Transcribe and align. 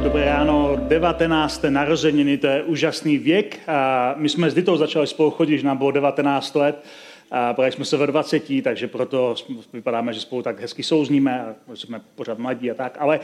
Dobré 0.00 0.24
ráno, 0.24 0.76
19. 0.76 1.64
narozeniny, 1.68 2.38
to 2.38 2.46
je 2.46 2.62
úžasný 2.62 3.18
věk. 3.18 3.60
A 3.66 4.14
my 4.16 4.28
jsme 4.28 4.50
s 4.50 4.54
Ditou 4.54 4.76
začali 4.76 5.06
spolu 5.06 5.30
chodit, 5.30 5.52
když 5.52 5.62
nám 5.62 5.76
bylo 5.76 5.90
19 5.90 6.54
let. 6.54 6.84
A 7.30 7.54
právě 7.54 7.72
jsme 7.72 7.84
se 7.84 7.96
ve 7.96 8.06
20, 8.06 8.42
takže 8.62 8.88
proto 8.88 9.34
vypadáme, 9.72 10.12
že 10.12 10.20
spolu 10.20 10.42
tak 10.42 10.60
hezky 10.60 10.82
souzníme 10.82 11.40
a 11.40 11.76
jsme 11.76 12.00
pořád 12.14 12.38
mladí 12.38 12.70
a 12.70 12.74
tak. 12.74 12.96
Ale 13.00 13.20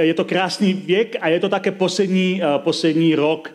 je 0.00 0.14
to 0.14 0.24
krásný 0.24 0.72
věk 0.72 1.16
a 1.20 1.28
je 1.28 1.40
to 1.40 1.48
také 1.48 1.70
poslední, 1.70 2.42
poslední 2.58 3.14
rok 3.14 3.54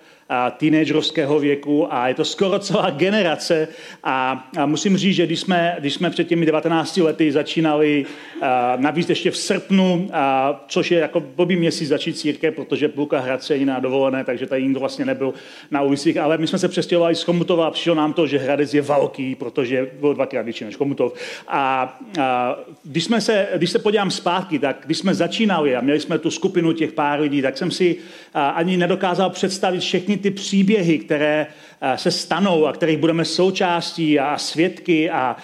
teenagerovského 0.58 1.40
věku 1.40 1.94
a 1.94 2.08
je 2.08 2.13
to 2.13 2.26
skoro 2.26 2.59
celá 2.59 2.89
generace 2.89 3.67
a, 4.03 4.49
a 4.58 4.66
musím 4.66 4.98
říct, 4.98 5.16
že 5.16 5.26
když 5.26 5.39
jsme, 5.39 5.76
když 5.80 5.94
jsme 5.94 6.09
před 6.09 6.27
těmi 6.27 6.45
19 6.45 6.98
lety 6.98 7.31
začínali 7.31 8.05
a, 8.41 8.75
navíc 8.75 9.09
ještě 9.09 9.31
v 9.31 9.38
srpnu, 9.38 10.09
a, 10.13 10.66
což 10.67 10.91
je 10.91 10.99
jako 10.99 11.20
blbý 11.20 11.55
měsíc 11.55 11.89
začít 11.89 12.17
církev, 12.17 12.55
protože 12.55 12.88
půlka 12.88 13.20
Hradce 13.20 13.55
je 13.55 13.66
na 13.66 13.80
dovolené, 13.80 14.23
takže 14.23 14.45
tady 14.45 14.63
nikdo 14.63 14.80
vlastně 14.80 15.05
nebyl 15.05 15.34
na 15.72 15.81
ulicích, 15.81 16.17
ale 16.17 16.38
my 16.38 16.47
jsme 16.47 16.59
se 16.59 16.67
přestěhovali 16.67 17.16
z 17.16 17.23
Chomutova 17.23 17.67
a 17.67 17.72
přišlo 17.72 17.95
nám 17.95 18.13
to, 18.13 18.28
že 18.28 18.38
Hradec 18.38 18.73
je 18.73 18.81
velký, 18.81 19.36
protože 19.36 19.91
byl 20.00 20.13
dvakrát 20.13 20.41
větší 20.41 20.66
než 20.66 20.75
Chomutov. 20.75 21.13
A, 21.47 22.00
a 22.22 22.58
když, 22.84 23.03
jsme 23.03 23.22
se, 23.22 23.47
když 23.56 23.69
se 23.69 23.80
podívám 23.80 24.11
zpátky, 24.11 24.59
tak 24.59 24.81
když 24.86 24.97
jsme 24.97 25.13
začínali 25.13 25.75
a 25.75 25.81
měli 25.81 26.00
jsme 26.00 26.19
tu 26.19 26.31
skupinu 26.31 26.73
těch 26.73 26.91
pár 26.91 27.19
lidí, 27.19 27.41
tak 27.41 27.58
jsem 27.58 27.72
si 27.72 27.95
a, 28.34 28.50
ani 28.50 28.78
nedokázal 28.78 29.30
představit 29.30 29.80
všechny 29.80 30.17
ty 30.22 30.31
příběhy, 30.31 31.00
které 31.00 31.47
se 31.96 32.12
stanou 32.12 32.66
a 32.66 32.74
kterých 32.74 32.98
budeme 32.98 33.26
součástí 33.26 34.20
a 34.20 34.38
svědky. 34.38 35.10
A, 35.10 35.38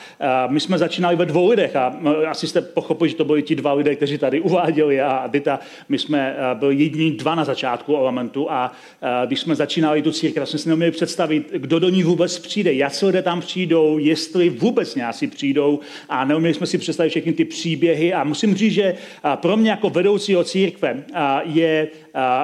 my 0.47 0.59
jsme 0.59 0.77
začínali 0.77 1.15
ve 1.15 1.25
dvou 1.25 1.49
lidech 1.49 1.75
a 1.75 1.99
asi 2.27 2.47
jste 2.47 2.61
pochopili, 2.61 3.09
že 3.09 3.15
to 3.15 3.25
byli 3.25 3.43
ti 3.43 3.55
dva 3.55 3.73
lidé, 3.73 3.95
kteří 3.95 4.17
tady 4.17 4.41
uváděli 4.47 5.01
a 5.01 5.27
Dita, 5.27 5.59
my 5.89 5.99
jsme 5.99 6.35
eh, 6.37 6.55
byli 6.55 6.75
jediní 6.75 7.11
dva 7.11 7.35
na 7.35 7.45
začátku 7.45 7.95
elementu 7.95 8.51
a 8.51 8.71
když 9.25 9.39
jsme 9.39 9.55
začínali 9.55 10.01
tu 10.01 10.11
církev, 10.11 10.49
jsme 10.49 10.59
si 10.59 10.69
neměli 10.69 10.91
představit, 10.91 11.51
kdo 11.57 11.79
do 11.79 11.89
ní 11.89 12.03
vůbec 12.03 12.39
přijde, 12.39 12.73
jak 12.73 12.93
se 12.93 13.05
lidé 13.05 13.21
tam 13.21 13.41
přijdou, 13.41 13.97
jestli 13.97 14.49
vůbec 14.49 14.95
nějací 14.95 15.27
přijdou. 15.27 15.79
A 16.09 16.25
neuměli 16.25 16.53
jsme 16.53 16.67
si 16.67 16.77
představit 16.77 17.09
všechny 17.09 17.33
ty 17.33 17.45
příběhy. 17.45 18.13
A 18.13 18.23
musím 18.23 18.55
říct, 18.55 18.73
že 18.73 18.95
pro 19.35 19.57
mě 19.57 19.69
jako 19.69 19.89
vedoucího 19.89 20.43
církve 20.43 21.03
je, 21.43 21.87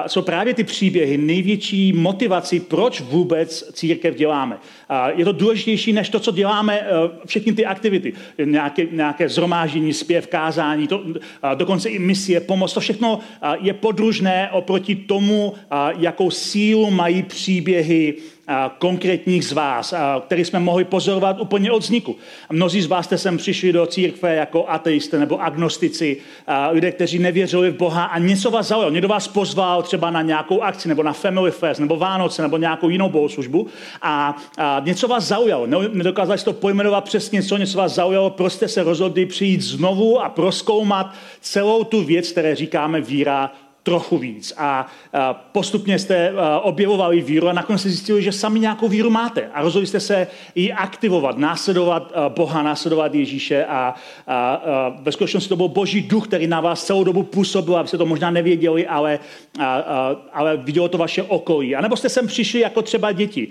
jsou 0.06 0.22
právě 0.22 0.54
ty 0.54 0.64
příběhy 0.64 1.18
největší 1.18 1.92
motivací, 1.92 2.60
proč 2.60 3.00
vůbec 3.00 3.64
církev 3.72 3.83
děláme. 4.16 4.58
Je 5.16 5.24
to 5.24 5.32
důležitější 5.32 5.92
než 5.92 6.08
to, 6.08 6.20
co 6.20 6.32
děláme, 6.32 6.80
eh, 6.80 6.86
všechny 7.26 7.52
ty 7.52 7.66
aktivity. 7.66 8.12
Nějaké, 8.44 8.86
nějaké 8.90 9.28
zhromáždění, 9.28 9.92
zpěv, 9.92 10.26
kázání, 10.26 10.88
to, 10.88 11.04
dokonce 11.54 11.88
i 11.88 11.98
misie, 11.98 12.40
pomoc. 12.40 12.72
To 12.72 12.80
všechno 12.80 13.20
je 13.60 13.72
podružné 13.72 14.50
oproti 14.52 14.94
tomu, 14.96 15.54
jakou 15.98 16.30
sílu 16.30 16.90
mají 16.90 17.22
příběhy 17.22 18.14
konkrétních 18.78 19.44
z 19.44 19.52
vás, 19.52 19.94
který 20.26 20.44
jsme 20.44 20.60
mohli 20.60 20.84
pozorovat 20.84 21.40
úplně 21.40 21.72
od 21.72 21.82
vzniku. 21.82 22.16
Mnozí 22.50 22.82
z 22.82 22.86
vás 22.86 23.04
jste 23.04 23.18
sem 23.18 23.36
přišli 23.36 23.72
do 23.72 23.86
církve 23.86 24.34
jako 24.34 24.64
ateisté 24.68 25.18
nebo 25.18 25.42
agnostici, 25.42 26.16
lidé, 26.70 26.92
kteří 26.92 27.18
nevěřili 27.18 27.70
v 27.70 27.76
Boha 27.76 28.04
a 28.04 28.18
něco 28.18 28.50
vás 28.50 28.66
zaujalo. 28.66 28.90
Někdo 28.90 29.08
vás 29.08 29.28
pozval 29.28 29.82
třeba 29.82 30.10
na 30.10 30.22
nějakou 30.22 30.62
akci 30.62 30.88
nebo 30.88 31.02
na 31.02 31.12
Family 31.12 31.50
Fest 31.50 31.80
nebo 31.80 31.96
Vánoce 31.96 32.42
nebo 32.42 32.56
nějakou 32.56 32.88
jinou 32.88 33.08
bohoslužbu 33.08 33.66
a, 34.02 34.36
a 34.58 34.82
něco 34.84 35.08
vás 35.08 35.24
zaujalo. 35.24 35.66
Nedokázali 35.92 36.38
jste 36.38 36.50
to 36.50 36.52
pojmenovat 36.52 37.04
přesně, 37.04 37.42
co 37.42 37.56
něco 37.56 37.78
vás 37.78 37.94
zaujalo, 37.94 38.30
prostě 38.30 38.68
se 38.68 38.82
rozhodli 38.82 39.26
přijít 39.26 39.60
znovu 39.60 40.20
a 40.20 40.28
proskoumat 40.28 41.14
celou 41.40 41.84
tu 41.84 42.04
věc, 42.04 42.32
které 42.32 42.54
říkáme 42.54 43.00
víra 43.00 43.52
trochu 43.84 44.18
víc. 44.18 44.52
A 44.58 44.86
postupně 45.52 45.98
jste 45.98 46.32
objevovali 46.62 47.20
víru 47.20 47.48
a 47.48 47.52
nakonec 47.52 47.80
jste 47.80 47.90
zjistili, 47.90 48.22
že 48.22 48.32
sami 48.32 48.60
nějakou 48.60 48.88
víru 48.88 49.10
máte. 49.10 49.50
A 49.54 49.62
rozhodli 49.62 49.86
jste 49.86 50.00
se 50.00 50.26
ji 50.54 50.72
aktivovat, 50.72 51.38
následovat 51.38 52.12
Boha, 52.28 52.62
následovat 52.62 53.14
Ježíše. 53.14 53.64
A, 53.64 53.94
ve 55.00 55.12
skutečnosti 55.12 55.48
to 55.48 55.56
byl 55.56 55.68
Boží 55.68 56.00
duch, 56.00 56.26
který 56.26 56.46
na 56.46 56.60
vás 56.60 56.84
celou 56.84 57.04
dobu 57.04 57.22
působil, 57.22 57.76
abyste 57.76 57.98
to 57.98 58.06
možná 58.06 58.30
nevěděli, 58.30 58.86
ale, 58.86 59.18
ale 60.32 60.56
vidělo 60.56 60.88
to 60.88 60.98
vaše 60.98 61.22
okolí. 61.22 61.76
A 61.76 61.80
nebo 61.80 61.96
jste 61.96 62.08
sem 62.08 62.26
přišli 62.26 62.60
jako 62.60 62.82
třeba 62.82 63.12
děti 63.12 63.48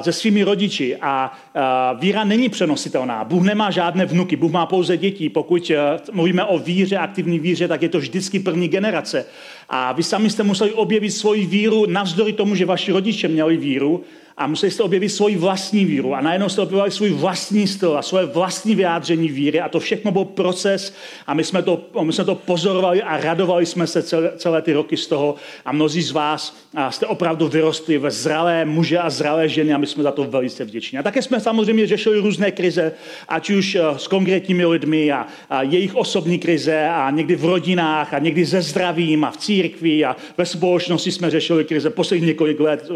se 0.00 0.12
svými 0.12 0.42
rodiči 0.42 0.96
a, 0.96 1.32
a 1.54 1.92
víra 1.92 2.24
není 2.24 2.48
přenositelná. 2.48 3.24
Bůh 3.24 3.42
nemá 3.42 3.70
žádné 3.70 4.06
vnuky, 4.06 4.36
Bůh 4.36 4.52
má 4.52 4.66
pouze 4.66 4.96
děti. 4.96 5.28
Pokud 5.28 5.72
mluvíme 6.12 6.44
o 6.44 6.58
víře, 6.58 6.98
aktivní 6.98 7.38
víře, 7.38 7.68
tak 7.68 7.82
je 7.82 7.88
to 7.88 7.98
vždycky 7.98 8.38
první 8.38 8.68
generace. 8.68 9.26
A 9.72 9.92
vy 9.92 10.02
sami 10.02 10.30
jste 10.30 10.42
museli 10.42 10.72
objevit 10.72 11.10
svoji 11.10 11.46
víru 11.46 11.86
navzdory 11.86 12.32
tomu, 12.32 12.54
že 12.54 12.66
vaši 12.66 12.92
rodiče 12.92 13.28
měli 13.28 13.56
víru 13.56 14.04
a 14.40 14.46
museli 14.46 14.72
jste 14.72 14.82
objevit 14.82 15.08
svoji 15.08 15.36
vlastní 15.36 15.84
víru 15.84 16.14
a 16.14 16.20
najednou 16.20 16.48
jste 16.48 16.62
objevili 16.62 16.90
svůj 16.90 17.10
vlastní 17.10 17.66
styl 17.66 17.98
a 17.98 18.02
svoje 18.02 18.26
vlastní 18.26 18.74
vyjádření 18.74 19.28
víry 19.28 19.60
a 19.60 19.68
to 19.68 19.80
všechno 19.80 20.12
byl 20.12 20.24
proces 20.24 20.94
a 21.26 21.34
my 21.34 21.44
jsme 21.44 21.62
to, 21.62 21.80
my 22.02 22.12
jsme 22.12 22.24
to 22.24 22.34
pozorovali 22.34 23.02
a 23.02 23.16
radovali 23.16 23.66
jsme 23.66 23.86
se 23.86 24.02
celé, 24.02 24.32
celé 24.36 24.62
ty 24.62 24.72
roky 24.72 24.96
z 24.96 25.06
toho 25.06 25.34
a 25.64 25.72
mnozí 25.72 26.02
z 26.02 26.10
vás 26.10 26.56
jste 26.90 27.06
opravdu 27.06 27.48
vyrostli 27.48 27.98
ve 27.98 28.10
zralé 28.10 28.64
muže 28.64 28.98
a 28.98 29.10
zralé 29.10 29.48
ženy 29.48 29.72
a 29.72 29.78
my 29.78 29.86
jsme 29.86 30.02
za 30.02 30.12
to 30.12 30.24
velice 30.24 30.64
vděční. 30.64 30.98
A 30.98 31.02
také 31.02 31.22
jsme 31.22 31.40
samozřejmě 31.40 31.86
řešili 31.86 32.18
různé 32.18 32.50
krize, 32.50 32.92
ať 33.28 33.50
už 33.50 33.74
eh, 33.74 33.82
s 33.96 34.06
konkrétními 34.06 34.66
lidmi 34.66 35.12
a, 35.12 35.26
a 35.50 35.62
jejich 35.62 35.94
osobní 35.94 36.38
krize 36.38 36.88
a 36.88 37.10
někdy 37.10 37.36
v 37.36 37.44
rodinách 37.44 38.14
a 38.14 38.18
někdy 38.18 38.44
ze 38.44 38.62
zdravím 38.62 39.24
a 39.24 39.30
v 39.30 39.36
církvi 39.36 40.04
a 40.04 40.16
ve 40.38 40.46
společnosti 40.46 41.12
jsme 41.12 41.30
řešili 41.30 41.64
krize 41.64 41.90
posledních 41.90 42.28
několik 42.28 42.60
let. 42.60 42.88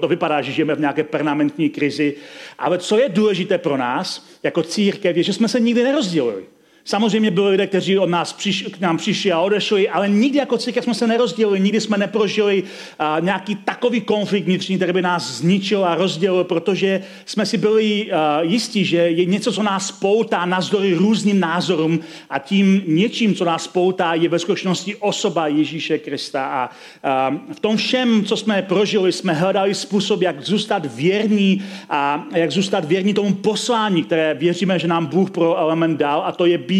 To 0.00 0.08
vypadá, 0.08 0.42
že 0.42 0.52
žijeme 0.52 0.74
v 0.74 0.83
nějaké 0.84 1.04
permanentní 1.04 1.70
krizi. 1.70 2.16
Ale 2.58 2.78
co 2.78 2.98
je 2.98 3.08
důležité 3.08 3.58
pro 3.58 3.76
nás, 3.76 4.26
jako 4.42 4.62
církev, 4.62 5.16
je, 5.16 5.22
že 5.22 5.32
jsme 5.32 5.48
se 5.48 5.60
nikdy 5.60 5.82
nerozdělili. 5.82 6.44
Samozřejmě 6.86 7.30
byli 7.30 7.50
lidé, 7.50 7.66
kteří 7.66 7.98
od 7.98 8.08
nás 8.08 8.32
přiš, 8.32 8.62
k 8.62 8.80
nám 8.80 8.96
přišli 8.96 9.32
a 9.32 9.40
odešli, 9.40 9.88
ale 9.88 10.08
nikdy 10.08 10.38
jako 10.38 10.58
církev 10.58 10.84
jsme 10.84 10.94
se 10.94 11.06
nerozdělili, 11.06 11.60
nikdy 11.60 11.80
jsme 11.80 11.98
neprožili 11.98 12.62
a, 12.98 13.20
nějaký 13.20 13.56
takový 13.56 14.00
konflikt 14.00 14.44
vnitřní, 14.44 14.76
který 14.76 14.92
by 14.92 15.02
nás 15.02 15.30
zničil 15.30 15.84
a 15.84 15.94
rozdělil, 15.94 16.44
protože 16.44 17.00
jsme 17.24 17.46
si 17.46 17.58
byli 17.58 18.12
a, 18.12 18.42
jistí, 18.42 18.84
že 18.84 18.96
je 18.96 19.24
něco, 19.24 19.52
co 19.52 19.62
nás 19.62 19.92
poutá 19.92 20.46
navzdory 20.46 20.94
různým 20.94 21.40
názorům 21.40 22.00
a 22.30 22.38
tím 22.38 22.82
něčím, 22.86 23.34
co 23.34 23.44
nás 23.44 23.66
poutá, 23.66 24.14
je 24.14 24.28
ve 24.28 24.38
skutečnosti 24.38 24.96
osoba 24.96 25.46
Ježíše 25.46 25.98
Krista. 25.98 26.46
A, 26.46 26.70
a 27.02 27.34
v 27.52 27.60
tom 27.60 27.76
všem, 27.76 28.24
co 28.24 28.36
jsme 28.36 28.62
prožili, 28.62 29.12
jsme 29.12 29.32
hledali 29.32 29.74
způsob, 29.74 30.22
jak 30.22 30.40
zůstat 30.40 30.94
věrní 30.94 31.64
a 31.90 32.26
jak 32.34 32.50
zůstat 32.50 32.84
věrní 32.84 33.14
tomu 33.14 33.34
poslání, 33.34 34.04
které 34.04 34.34
věříme, 34.34 34.78
že 34.78 34.88
nám 34.88 35.06
Bůh 35.06 35.30
pro 35.30 35.58
element 35.58 35.98
dal, 35.98 36.22
a 36.26 36.32
to 36.32 36.46
je 36.46 36.58
být 36.58 36.73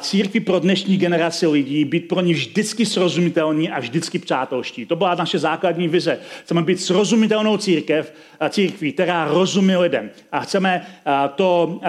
církvi 0.00 0.40
pro 0.40 0.58
dnešní 0.58 0.96
generaci 0.96 1.46
lidí, 1.46 1.84
být 1.84 2.08
pro 2.08 2.20
ně 2.20 2.34
vždycky 2.34 2.86
srozumitelní 2.86 3.70
a 3.70 3.80
vždycky 3.80 4.18
přátelští. 4.18 4.86
To 4.86 4.96
byla 4.96 5.14
naše 5.14 5.38
základní 5.38 5.88
vize. 5.88 6.18
Chceme 6.44 6.62
být 6.62 6.80
srozumitelnou 6.80 7.56
církev, 7.56 8.12
církví, 8.48 8.92
která 8.92 9.24
rozumí 9.24 9.76
lidem. 9.76 10.10
A 10.32 10.40
chceme 10.40 10.86
to, 11.34 11.80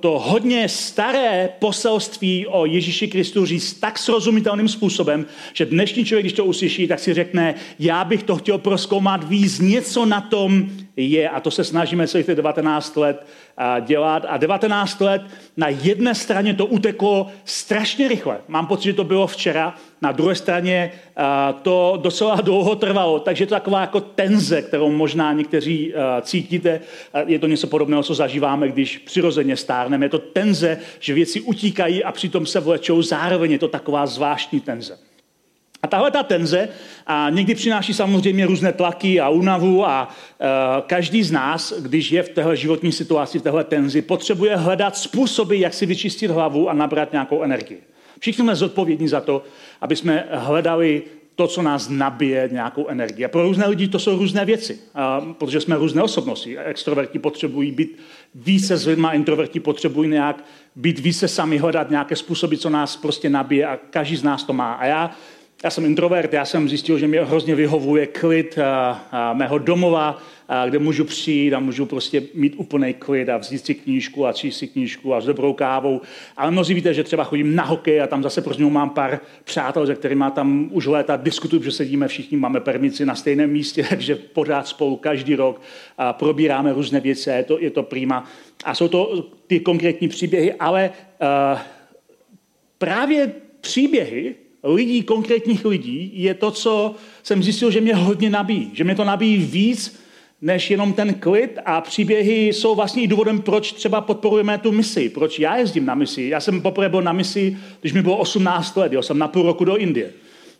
to 0.00 0.18
hodně 0.18 0.68
staré 0.68 1.48
poselství 1.58 2.46
o 2.46 2.66
Ježíši 2.66 3.08
Kristu 3.08 3.46
říct 3.46 3.74
tak 3.74 3.98
srozumitelným 3.98 4.68
způsobem, 4.68 5.26
že 5.52 5.66
dnešní 5.66 6.04
člověk, 6.04 6.22
když 6.22 6.32
to 6.32 6.44
uslyší, 6.44 6.88
tak 6.88 6.98
si 6.98 7.14
řekne, 7.14 7.54
já 7.78 8.04
bych 8.04 8.22
to 8.22 8.36
chtěl 8.36 8.58
proskoumat 8.58 9.24
víc, 9.24 9.58
něco 9.58 10.06
na 10.06 10.20
tom 10.20 10.70
je, 10.96 11.28
a 11.28 11.40
to 11.40 11.50
se 11.50 11.64
snažíme 11.64 12.08
celých 12.08 12.26
těch 12.26 12.36
19 12.36 12.96
let 12.96 13.26
dělat. 13.80 14.26
A 14.28 14.36
19 14.36 15.00
let 15.00 15.22
na 15.56 15.68
jedné 15.68 16.14
straně 16.14 16.54
to 16.54 16.66
uteklo 16.66 17.26
strašně 17.44 18.08
rychle. 18.08 18.38
Mám 18.48 18.66
pocit, 18.66 18.84
že 18.84 18.92
to 18.92 19.04
bylo 19.04 19.26
včera. 19.26 19.74
Na 20.02 20.12
druhé 20.12 20.34
straně 20.34 20.92
to 21.62 21.98
docela 22.02 22.36
dlouho 22.36 22.74
trvalo. 22.74 23.18
Takže 23.18 23.46
to 23.46 23.54
taková 23.54 23.80
jako 23.80 24.00
tenze, 24.00 24.62
kterou 24.62 24.90
možná 24.90 25.32
někteří 25.32 25.94
cítíte. 26.22 26.80
Je 27.26 27.38
to 27.38 27.46
něco 27.46 27.66
podobného, 27.66 28.02
co 28.02 28.14
zažíváme, 28.14 28.68
když 28.68 28.98
přirozeně 28.98 29.56
stárneme. 29.56 30.04
Je 30.04 30.08
to 30.08 30.18
tenze, 30.18 30.78
že 31.00 31.14
věci 31.14 31.40
utíkají 31.40 32.04
a 32.04 32.12
přitom 32.12 32.46
se 32.46 32.60
vlečou. 32.60 33.02
Zároveň 33.02 33.52
je 33.52 33.58
to 33.58 33.68
taková 33.68 34.06
zvláštní 34.06 34.60
tenze. 34.60 34.98
A 35.82 35.86
tahle 35.86 36.10
ta 36.10 36.22
tenze 36.22 36.68
a 37.06 37.30
někdy 37.30 37.54
přináší 37.54 37.94
samozřejmě 37.94 38.46
různé 38.46 38.72
tlaky 38.72 39.20
a 39.20 39.28
únavu 39.28 39.86
a 39.86 40.08
uh, 40.08 40.46
každý 40.86 41.22
z 41.22 41.30
nás, 41.30 41.72
když 41.80 42.10
je 42.10 42.22
v 42.22 42.28
téhle 42.28 42.56
životní 42.56 42.92
situaci, 42.92 43.38
v 43.38 43.42
téhle 43.42 43.64
tenzi, 43.64 44.02
potřebuje 44.02 44.56
hledat 44.56 44.96
způsoby, 44.96 45.60
jak 45.60 45.74
si 45.74 45.86
vyčistit 45.86 46.30
hlavu 46.30 46.70
a 46.70 46.72
nabrat 46.72 47.12
nějakou 47.12 47.42
energii. 47.42 47.82
Všichni 48.22 48.44
jsme 48.44 48.56
zodpovědní 48.56 49.08
za 49.08 49.20
to, 49.20 49.42
aby 49.80 49.96
jsme 49.96 50.28
hledali 50.30 51.02
to, 51.34 51.46
co 51.46 51.62
nás 51.62 51.88
nabije 51.88 52.48
nějakou 52.52 52.88
energii. 52.88 53.24
A 53.24 53.28
pro 53.28 53.42
různé 53.42 53.66
lidi 53.66 53.88
to 53.88 53.98
jsou 53.98 54.18
různé 54.18 54.44
věci, 54.44 54.78
a, 54.94 55.20
protože 55.20 55.60
jsme 55.60 55.76
různé 55.76 56.02
osobnosti. 56.02 56.58
Extroverti 56.58 57.18
potřebují 57.18 57.72
být 57.72 57.98
více 58.34 58.76
s 58.76 58.86
lidma, 58.86 59.12
introverti 59.12 59.60
potřebují 59.60 60.10
nějak 60.10 60.44
být 60.76 60.98
více 60.98 61.28
sami, 61.28 61.58
hledat 61.58 61.90
nějaké 61.90 62.16
způsoby, 62.16 62.56
co 62.56 62.70
nás 62.70 62.96
prostě 62.96 63.30
nabije 63.30 63.66
a 63.66 63.76
každý 63.76 64.16
z 64.16 64.22
nás 64.22 64.44
to 64.44 64.52
má. 64.52 64.72
A 64.72 64.86
já 64.86 65.10
já 65.62 65.70
jsem 65.70 65.84
introvert, 65.84 66.32
já 66.32 66.44
jsem 66.44 66.68
zjistil, 66.68 66.98
že 66.98 67.08
mě 67.08 67.24
hrozně 67.24 67.54
vyhovuje 67.54 68.06
klid 68.06 68.58
a, 68.58 68.90
a 69.10 69.32
mého 69.32 69.58
domova, 69.58 70.22
a 70.48 70.66
kde 70.68 70.78
můžu 70.78 71.04
přijít 71.04 71.54
a 71.54 71.60
můžu 71.60 71.86
prostě 71.86 72.22
mít 72.34 72.54
úplný 72.56 72.94
klid 72.94 73.28
a 73.28 73.36
vzít 73.36 73.66
si 73.66 73.74
knížku 73.74 74.26
a 74.26 74.32
číst 74.32 74.58
si 74.58 74.66
knížku 74.66 75.14
a 75.14 75.20
s 75.20 75.24
dobrou 75.24 75.52
kávou. 75.52 76.00
Ale 76.36 76.50
mnozí 76.50 76.74
víte, 76.74 76.94
že 76.94 77.04
třeba 77.04 77.24
chodím 77.24 77.54
na 77.54 77.64
hokej 77.64 78.02
a 78.02 78.06
tam 78.06 78.22
zase 78.22 78.42
pro 78.42 78.70
mám 78.70 78.90
pár 78.90 79.20
přátel, 79.44 79.86
se 79.86 79.94
kterými 79.94 80.24
tam 80.34 80.68
už 80.72 80.86
léta 80.86 81.16
diskutuju, 81.16 81.62
že 81.62 81.70
sedíme 81.70 82.08
všichni, 82.08 82.36
máme 82.36 82.60
permici 82.60 83.06
na 83.06 83.14
stejném 83.14 83.50
místě, 83.50 83.86
takže 83.88 84.14
pořád 84.14 84.68
spolu 84.68 84.96
každý 84.96 85.34
rok 85.34 85.60
a 85.98 86.12
probíráme 86.12 86.72
různé 86.72 87.00
věci 87.00 87.30
je 87.30 87.44
to, 87.44 87.58
je 87.58 87.70
to 87.70 87.82
prima. 87.82 88.24
A 88.64 88.74
jsou 88.74 88.88
to 88.88 89.30
ty 89.46 89.60
konkrétní 89.60 90.08
příběhy, 90.08 90.52
ale 90.52 90.90
uh, 90.90 91.58
právě 92.78 93.32
příběhy, 93.60 94.34
lidí, 94.64 95.02
konkrétních 95.02 95.64
lidí, 95.64 96.10
je 96.14 96.34
to, 96.34 96.50
co 96.50 96.94
jsem 97.22 97.42
zjistil, 97.42 97.70
že 97.70 97.80
mě 97.80 97.94
hodně 97.94 98.30
nabíjí. 98.30 98.70
Že 98.74 98.84
mě 98.84 98.94
to 98.94 99.04
nabíjí 99.04 99.36
víc, 99.36 100.02
než 100.42 100.70
jenom 100.70 100.92
ten 100.92 101.14
klid 101.14 101.58
a 101.64 101.80
příběhy 101.80 102.48
jsou 102.48 102.74
vlastně 102.74 103.02
i 103.02 103.06
důvodem, 103.06 103.40
proč 103.40 103.72
třeba 103.72 104.00
podporujeme 104.00 104.58
tu 104.58 104.72
misi, 104.72 105.08
proč 105.08 105.38
já 105.38 105.56
jezdím 105.56 105.86
na 105.86 105.94
misi. 105.94 106.22
Já 106.22 106.40
jsem 106.40 106.60
poprvé 106.60 106.88
byl 106.88 107.02
na 107.02 107.12
misi, 107.12 107.56
když 107.80 107.92
mi 107.92 108.02
bylo 108.02 108.16
18 108.16 108.76
let, 108.76 108.92
jel 108.92 109.02
jsem 109.02 109.18
na 109.18 109.28
půl 109.28 109.42
roku 109.42 109.64
do 109.64 109.76
Indie. 109.76 110.12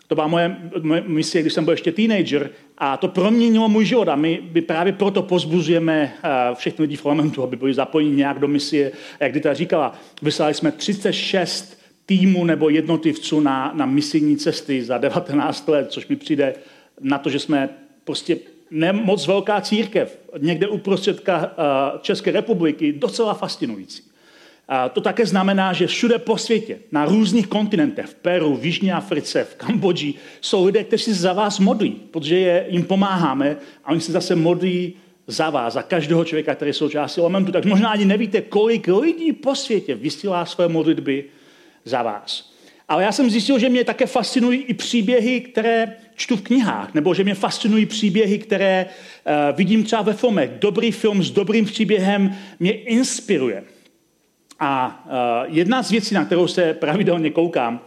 To 0.09 0.15
byla 0.15 0.27
moje, 0.27 0.57
moje 0.83 1.05
mise, 1.07 1.41
když 1.41 1.53
jsem 1.53 1.65
byl 1.65 1.73
ještě 1.73 1.93
teenager 1.93 2.51
a 2.79 2.97
to 2.97 3.09
proměnilo 3.09 3.69
můj 3.69 3.85
život 3.85 4.09
a 4.09 4.17
my, 4.17 4.43
my 4.53 4.61
právě 4.61 4.93
proto 4.93 5.23
pozbuzujeme 5.23 6.15
uh, 6.25 6.55
všechny 6.55 6.83
lidi 6.83 6.97
v 6.97 7.03
parlamentu, 7.03 7.43
aby 7.43 7.57
byli 7.57 7.75
zapojeni 7.75 8.17
nějak 8.17 8.39
do 8.39 8.49
misie. 8.49 8.93
Jak 9.21 9.33
Dita 9.33 9.55
říkala, 9.55 9.95
vyslali 10.23 10.55
jsme 10.55 10.73
36 10.73 11.82
týmu 12.07 12.45
nebo 12.45 12.69
jednotlivců 12.69 13.41
na, 13.41 13.73
na 13.75 13.87
misijní 13.87 14.37
cesty 14.37 14.85
za 14.85 14.99
19 14.99 15.69
let, 15.69 15.87
což 15.91 16.09
mi 16.09 16.17
přijde 16.17 16.55
na 17.01 17.19
to, 17.19 17.31
že 17.31 17.39
jsme 17.39 17.69
prostě 18.05 18.39
nemoc 18.71 19.27
velká 19.27 19.61
církev, 19.61 20.19
někde 20.39 20.69
uprostředka 20.69 21.39
uh, 21.39 22.01
České 22.01 22.31
republiky, 22.31 22.93
docela 22.93 23.35
fascinující. 23.35 24.03
A 24.69 24.89
to 24.89 25.01
také 25.01 25.27
znamená, 25.27 25.73
že 25.73 25.87
všude 25.87 26.19
po 26.19 26.39
světě, 26.39 26.79
na 26.93 27.05
různých 27.05 27.47
kontinentech, 27.47 28.07
v 28.07 28.15
Peru, 28.15 28.57
v 28.57 28.67
Jižní 28.67 28.93
Africe, 28.93 29.45
v 29.45 29.55
Kambodži, 29.55 30.15
jsou 30.41 30.67
lidé, 30.67 30.85
kteří 30.85 31.05
se 31.05 31.15
za 31.15 31.33
vás 31.33 31.59
modlí, 31.59 31.91
protože 32.11 32.39
je, 32.39 32.67
jim 32.69 32.83
pomáháme 32.83 33.57
a 33.85 33.91
oni 33.91 34.01
se 34.01 34.13
zase 34.13 34.37
modlí 34.37 34.95
za 35.27 35.51
vás, 35.51 35.75
za 35.75 35.83
každého 35.83 36.25
člověka, 36.25 36.55
který 36.55 36.69
je 36.69 36.75
součástí 36.75 37.21
elementu. 37.21 37.53
Tak 37.53 37.65
možná 37.65 37.89
ani 37.89 38.05
nevíte, 38.05 38.41
kolik 38.41 38.89
lidí 38.89 39.33
po 39.33 39.55
světě 39.55 39.95
vysílá 39.95 40.45
své 40.47 40.69
modlitby 40.69 41.25
za 41.85 42.03
vás. 42.03 42.53
Ale 42.89 43.03
já 43.03 43.13
jsem 43.13 43.31
zjistil, 43.31 43.59
že 43.59 43.69
mě 43.69 43.85
také 43.85 44.07
fascinují 44.07 44.63
i 44.63 44.75
příběhy, 44.75 45.41
které 45.41 45.97
čtu 46.15 46.37
v 46.37 46.43
knihách, 46.43 46.95
nebo 46.95 47.15
že 47.15 47.25
mě 47.25 47.35
fascinují 47.35 47.87
příběhy, 47.87 48.39
které 48.39 48.87
uh, 48.87 49.57
vidím 49.57 49.85
třeba 49.85 50.03
ve 50.03 50.13
filmech. 50.13 50.51
Dobrý 50.59 50.91
film 50.91 51.23
s 51.23 51.31
dobrým 51.31 51.65
příběhem 51.65 52.37
mě 52.61 52.73
inspiruje. 52.73 53.65
A 54.61 55.03
uh, 55.07 55.55
jedna 55.55 55.83
z 55.83 55.91
věcí, 55.91 56.15
na 56.15 56.25
kterou 56.25 56.47
se 56.47 56.75
pravidelně 56.75 57.31
koukám, 57.31 57.81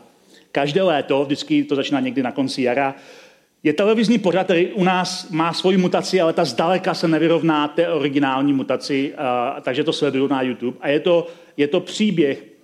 každé 0.51 0.81
léto, 0.81 1.25
vždycky 1.25 1.63
to 1.63 1.75
začíná 1.75 1.99
někdy 1.99 2.23
na 2.23 2.31
konci 2.31 2.61
jara, 2.61 2.95
je 3.63 3.73
televizní 3.73 4.17
pořad, 4.17 4.43
který 4.43 4.67
u 4.67 4.83
nás 4.83 5.29
má 5.29 5.53
svoji 5.53 5.77
mutaci, 5.77 6.21
ale 6.21 6.33
ta 6.33 6.45
zdaleka 6.45 6.93
se 6.93 7.07
nevyrovná 7.07 7.67
té 7.67 7.89
originální 7.89 8.53
mutaci, 8.53 9.13
uh, 9.13 9.61
takže 9.61 9.83
to 9.83 9.93
sleduju 9.93 10.27
na 10.27 10.41
YouTube. 10.41 10.77
A 10.81 10.89
je 10.89 10.99
to, 10.99 11.27
je 11.57 11.67
to 11.67 11.79
příběh 11.79 12.54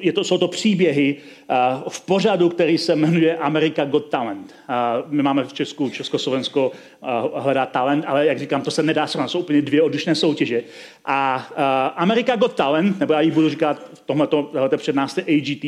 je 0.00 0.12
to, 0.12 0.24
jsou 0.24 0.38
to 0.38 0.48
příběhy 0.48 1.16
uh, 1.50 1.56
v 1.88 2.00
pořadu, 2.00 2.48
který 2.48 2.78
se 2.78 2.96
jmenuje 2.96 3.36
America 3.36 3.84
Got 3.84 4.08
Talent. 4.08 4.54
Uh, 4.68 5.12
my 5.12 5.22
máme 5.22 5.44
v 5.44 5.52
Česku, 5.52 5.90
Československo 5.90 6.72
uh, 7.00 7.42
hledá 7.42 7.66
talent, 7.66 8.04
ale 8.06 8.26
jak 8.26 8.38
říkám, 8.38 8.62
to 8.62 8.70
se 8.70 8.82
nedá 8.82 9.06
srovnat, 9.06 9.28
jsou 9.28 9.38
úplně 9.38 9.62
dvě 9.62 9.82
odlišné 9.82 10.14
soutěže. 10.14 10.62
A 11.04 11.34
America 11.96 12.36
Got 12.36 12.54
Talent, 12.54 13.00
nebo 13.00 13.12
já 13.12 13.20
ji 13.20 13.30
budu 13.30 13.48
říkat 13.48 13.82
v 13.94 14.00
tomhleto, 14.00 14.50
přednášce 14.76 15.22
AGT, 15.22 15.64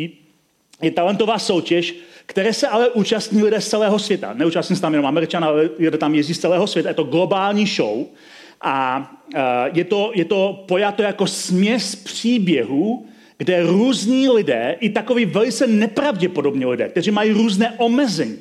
je 0.83 0.91
talentová 0.91 1.39
soutěž, 1.39 1.95
které 2.27 2.53
se 2.53 2.69
ale 2.69 2.89
účastní 2.89 3.43
lidé 3.43 3.61
z 3.61 3.69
celého 3.69 3.99
světa. 3.99 4.35
Neúčastní 4.35 4.77
se 4.77 4.83
tam 4.83 4.93
jenom 4.93 5.07
Američan, 5.07 5.45
ale 5.45 5.71
lidé 5.79 5.99
tam 5.99 6.15
jezdí 6.15 6.35
z 6.35 6.39
celého 6.39 6.67
světa. 6.67 6.89
Je 6.89 6.95
to 6.95 7.05
globální 7.05 7.67
show 7.67 8.07
a 8.61 9.11
je, 9.73 9.85
to, 9.85 10.13
je 10.15 10.25
to 10.25 10.65
pojato 10.69 11.03
jako 11.03 11.27
směs 11.27 11.97
příběhů, 11.97 13.07
kde 13.39 13.63
různí 13.63 14.29
lidé, 14.29 14.77
i 14.81 14.89
takový 14.91 15.25
velice 15.25 15.67
nepravděpodobní 15.67 16.67
lidé, 16.67 16.89
kteří 16.89 17.11
mají 17.11 17.31
různé 17.31 17.75
omezení, 17.79 18.39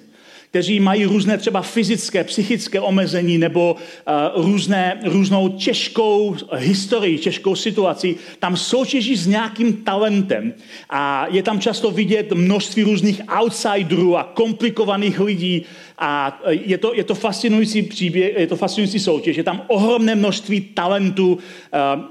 kteří 0.49 0.79
mají 0.79 1.05
různé 1.05 1.37
třeba 1.37 1.61
fyzické, 1.61 2.23
psychické 2.23 2.79
omezení 2.79 3.37
nebo 3.37 3.75
uh, 3.75 4.45
různé, 4.45 4.99
různou 5.03 5.49
těžkou 5.49 6.35
historii, 6.55 7.17
těžkou 7.17 7.55
situaci, 7.55 8.15
tam 8.39 8.57
soutěží 8.57 9.15
s 9.15 9.27
nějakým 9.27 9.73
talentem. 9.73 10.53
A 10.89 11.27
je 11.29 11.43
tam 11.43 11.59
často 11.59 11.91
vidět 11.91 12.31
množství 12.31 12.83
různých 12.83 13.21
outsiderů 13.41 14.17
a 14.17 14.23
komplikovaných 14.23 15.19
lidí. 15.19 15.65
A 15.99 16.41
je 16.49 16.77
to, 16.77 16.93
je 16.93 17.03
to 17.03 17.15
fascinující 17.15 17.81
příběh, 17.81 18.33
je 18.37 18.47
to 18.47 18.55
fascinující 18.55 18.99
soutěž. 18.99 19.37
Je 19.37 19.43
tam 19.43 19.61
ohromné 19.67 20.15
množství 20.15 20.61
talentů. 20.61 21.33
Uh, 21.33 21.39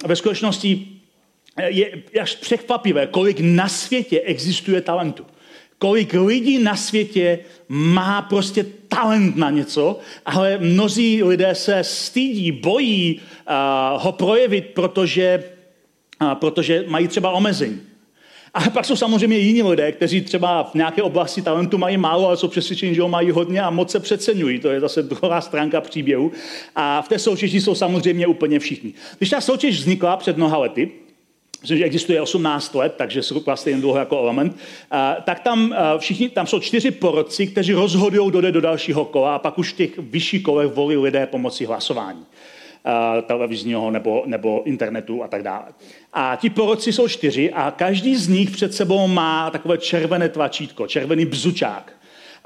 ve 0.07 0.17
skutečnosti 0.17 0.96
je 1.63 2.03
až 2.21 2.35
překvapivé, 2.35 3.07
kolik 3.07 3.41
na 3.41 3.69
světě 3.69 4.21
existuje 4.21 4.81
talentu. 4.81 5.25
Kolik 5.79 6.13
lidí 6.13 6.59
na 6.59 6.77
světě 6.77 7.39
má 7.69 8.23
prostě 8.23 8.67
talent 8.89 9.37
na 9.37 9.51
něco, 9.51 9.99
ale 10.27 10.59
mnozí 10.59 11.23
lidé 11.23 11.55
se 11.55 11.85
stydí, 11.85 12.53
bojí 12.53 13.21
uh, 13.21 14.03
ho 14.03 14.13
projevit, 14.13 14.67
protože, 14.67 15.45
uh, 16.23 16.35
protože 16.35 16.85
mají 16.89 17.09
třeba 17.09 17.31
omezení. 17.31 17.81
A 18.55 18.71
pak 18.71 18.85
jsou 18.85 18.97
samozřejmě 18.97 19.39
jiní 19.39 19.63
lidé, 19.63 19.93
kteří 19.93 20.21
třeba 20.21 20.63
v 20.63 20.75
nějaké 20.75 21.03
oblasti 21.03 21.43
talentu 21.43 21.79
mají 21.79 21.97
málo, 21.97 22.27
ale 22.27 22.37
jsou 22.37 22.49
přesvědčeni, 22.49 22.95
že 22.95 23.03
ho 23.03 23.09
mají 23.09 23.31
hodně 23.31 23.61
a 23.61 23.71
moc 23.71 23.91
se 23.91 24.01
přeceňují. 24.01 24.59
To 24.59 24.69
je 24.69 24.81
zase 24.81 25.03
druhá 25.03 25.41
stránka 25.41 25.81
příběhu. 25.81 26.33
A 26.77 27.03
v 27.03 27.09
té 27.09 27.19
soutěži 27.19 27.61
jsou 27.61 27.75
samozřejmě 27.75 28.27
úplně 28.27 28.59
všichni. 28.59 28.93
Když 29.19 29.31
ta 29.31 29.41
soutěž 29.41 29.79
vznikla 29.79 30.17
před 30.17 30.37
mnoha 30.37 30.59
lety, 30.59 30.91
myslím, 31.67 31.79
že 31.79 31.85
existuje 31.85 32.23
18 32.23 32.75
let, 32.75 32.95
takže 32.97 33.23
zhruba 33.23 33.57
stejně 33.57 33.81
dlouho 33.81 33.99
jako 33.99 34.19
element, 34.19 34.57
tak 35.25 35.41
tam 35.41 35.75
všichni, 35.99 36.29
tam 36.29 36.47
jsou 36.47 36.61
čtyři 36.61 36.91
porodci, 36.91 37.47
kteří 37.47 37.73
rozhodují, 37.73 38.31
kdo 38.31 38.41
jde 38.41 38.53
do 38.53 38.61
dalšího 38.61 39.05
kola 39.05 39.35
a 39.35 39.39
pak 39.39 39.59
už 39.59 39.73
v 39.73 39.77
těch 39.77 39.99
vyšších 39.99 40.43
kolech 40.43 40.73
volí 40.73 40.97
lidé 40.97 41.27
pomocí 41.27 41.65
hlasování 41.67 42.27
televizního 43.27 43.91
nebo, 43.91 44.23
nebo 44.27 44.63
internetu 44.65 45.23
a 45.23 45.29
tak 45.29 45.43
dále. 45.43 45.65
A 46.13 46.37
ti 46.37 46.51
porodci 46.51 46.93
jsou 46.93 47.09
čtyři 47.09 47.53
a 47.53 47.71
každý 47.71 48.17
z 48.17 48.29
nich 48.29 48.51
před 48.51 48.75
sebou 48.75 49.09
má 49.09 49.51
takové 49.51 49.79
červené 49.79 50.29
tlačítko, 50.29 50.87
červený 50.87 51.27
bzučák. 51.27 51.93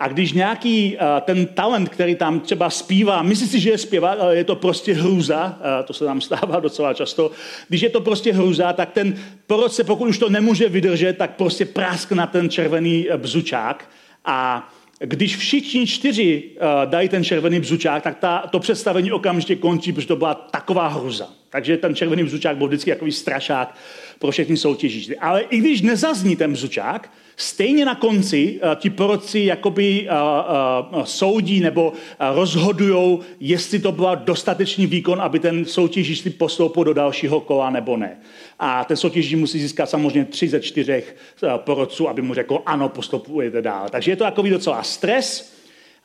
A 0.00 0.08
když 0.08 0.32
nějaký 0.32 0.96
uh, 0.96 1.02
ten 1.20 1.46
talent, 1.46 1.88
který 1.88 2.14
tam 2.14 2.40
třeba 2.40 2.70
zpívá, 2.70 3.22
myslí 3.22 3.46
si, 3.46 3.60
že 3.60 3.70
je 3.70 3.78
zpěvák, 3.78 4.20
ale 4.20 4.36
je 4.36 4.44
to 4.44 4.56
prostě 4.56 4.94
hrůza, 4.94 5.46
uh, 5.46 5.86
to 5.86 5.92
se 5.92 6.04
nám 6.04 6.20
stává 6.30 6.60
docela 6.60 6.94
často, 6.94 7.30
když 7.68 7.80
je 7.80 7.90
to 7.90 8.00
prostě 8.00 8.32
hrůza, 8.32 8.72
tak 8.72 8.90
ten 8.90 9.14
porodce, 9.46 9.84
pokud 9.84 10.08
už 10.08 10.18
to 10.18 10.28
nemůže 10.28 10.68
vydržet, 10.68 11.18
tak 11.18 11.36
prostě 11.36 11.64
prásk 11.64 12.12
na 12.12 12.26
ten 12.26 12.50
červený 12.50 13.08
bzučák 13.16 13.90
a 14.24 14.68
když 14.98 15.36
všichni 15.36 15.86
čtyři 15.86 16.42
dají 16.84 17.08
ten 17.08 17.24
červený 17.24 17.60
bzučák, 17.60 18.02
tak 18.02 18.18
ta, 18.18 18.38
to 18.50 18.58
představení 18.58 19.12
okamžitě 19.12 19.56
končí, 19.56 19.92
protože 19.92 20.06
to 20.06 20.16
byla 20.16 20.34
taková 20.34 20.88
hruza. 20.88 21.28
Takže 21.50 21.76
ten 21.76 21.94
červený 21.94 22.24
bzučák 22.24 22.56
byl 22.56 22.66
vždycky 22.66 22.90
takový 22.90 23.12
strašák 23.12 23.76
pro 24.18 24.30
všechny 24.30 24.56
soutěžící. 24.56 25.16
Ale 25.16 25.40
i 25.40 25.58
když 25.58 25.80
nezazní 25.82 26.36
ten 26.36 26.52
bzučák, 26.52 27.10
Stejně 27.40 27.84
na 27.84 27.94
konci 27.94 28.60
uh, 28.62 28.74
ti 28.74 28.90
porodci 28.90 29.40
jakoby 29.40 30.08
uh, 30.08 30.98
uh, 30.98 31.04
soudí 31.04 31.60
nebo 31.60 31.92
rozhodují, 32.34 33.18
jestli 33.40 33.78
to 33.78 33.92
byl 33.92 34.16
dostatečný 34.16 34.86
výkon, 34.86 35.20
aby 35.20 35.38
ten 35.38 35.64
soutěžící 35.64 36.30
postoupil 36.30 36.84
do 36.84 36.94
dalšího 36.94 37.40
kola 37.40 37.70
nebo 37.70 37.96
ne. 37.96 38.20
A 38.58 38.84
ten 38.84 38.96
soutěží 38.96 39.36
musí 39.36 39.60
získat 39.60 39.90
samozřejmě 39.90 40.24
tři 40.24 40.48
ze 40.48 40.60
čtyřech 40.60 41.16
porodců, 41.56 42.08
aby 42.08 42.22
mu 42.22 42.34
řekl, 42.34 42.62
ano, 42.66 42.88
postupujete 42.88 43.62
dál. 43.62 43.88
Takže 43.90 44.10
je 44.12 44.16
to 44.16 44.24
takový 44.24 44.50
docela 44.50 44.82
stres. 44.82 45.52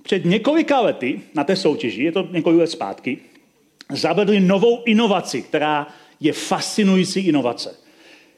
Před 0.03 0.25
několika 0.25 0.79
lety 0.79 1.21
na 1.33 1.43
té 1.43 1.55
soutěži, 1.55 2.03
je 2.03 2.11
to 2.11 2.27
několik 2.31 2.59
let 2.59 2.71
zpátky, 2.71 3.17
zavedli 3.91 4.39
novou 4.39 4.83
inovaci, 4.85 5.41
která 5.41 5.87
je 6.19 6.33
fascinující 6.33 7.19
inovace. 7.19 7.84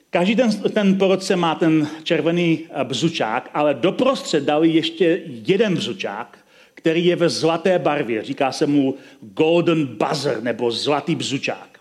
Každý 0.09 0.35
ten, 0.35 0.51
ten 0.51 0.97
porodce 0.97 1.35
má 1.35 1.55
ten 1.55 1.87
červený 2.03 2.59
eh, 2.69 2.83
bzučák, 2.83 3.49
ale 3.53 3.73
doprostřed 3.73 4.43
dali 4.43 4.69
ještě 4.69 5.21
jeden 5.25 5.75
bzučák, 5.75 6.37
který 6.73 7.05
je 7.05 7.15
ve 7.15 7.29
zlaté 7.29 7.79
barvě. 7.79 8.23
Říká 8.23 8.51
se 8.51 8.67
mu 8.67 8.95
golden 9.21 9.85
buzzer 9.85 10.43
nebo 10.43 10.71
zlatý 10.71 11.15
bzučák. 11.15 11.79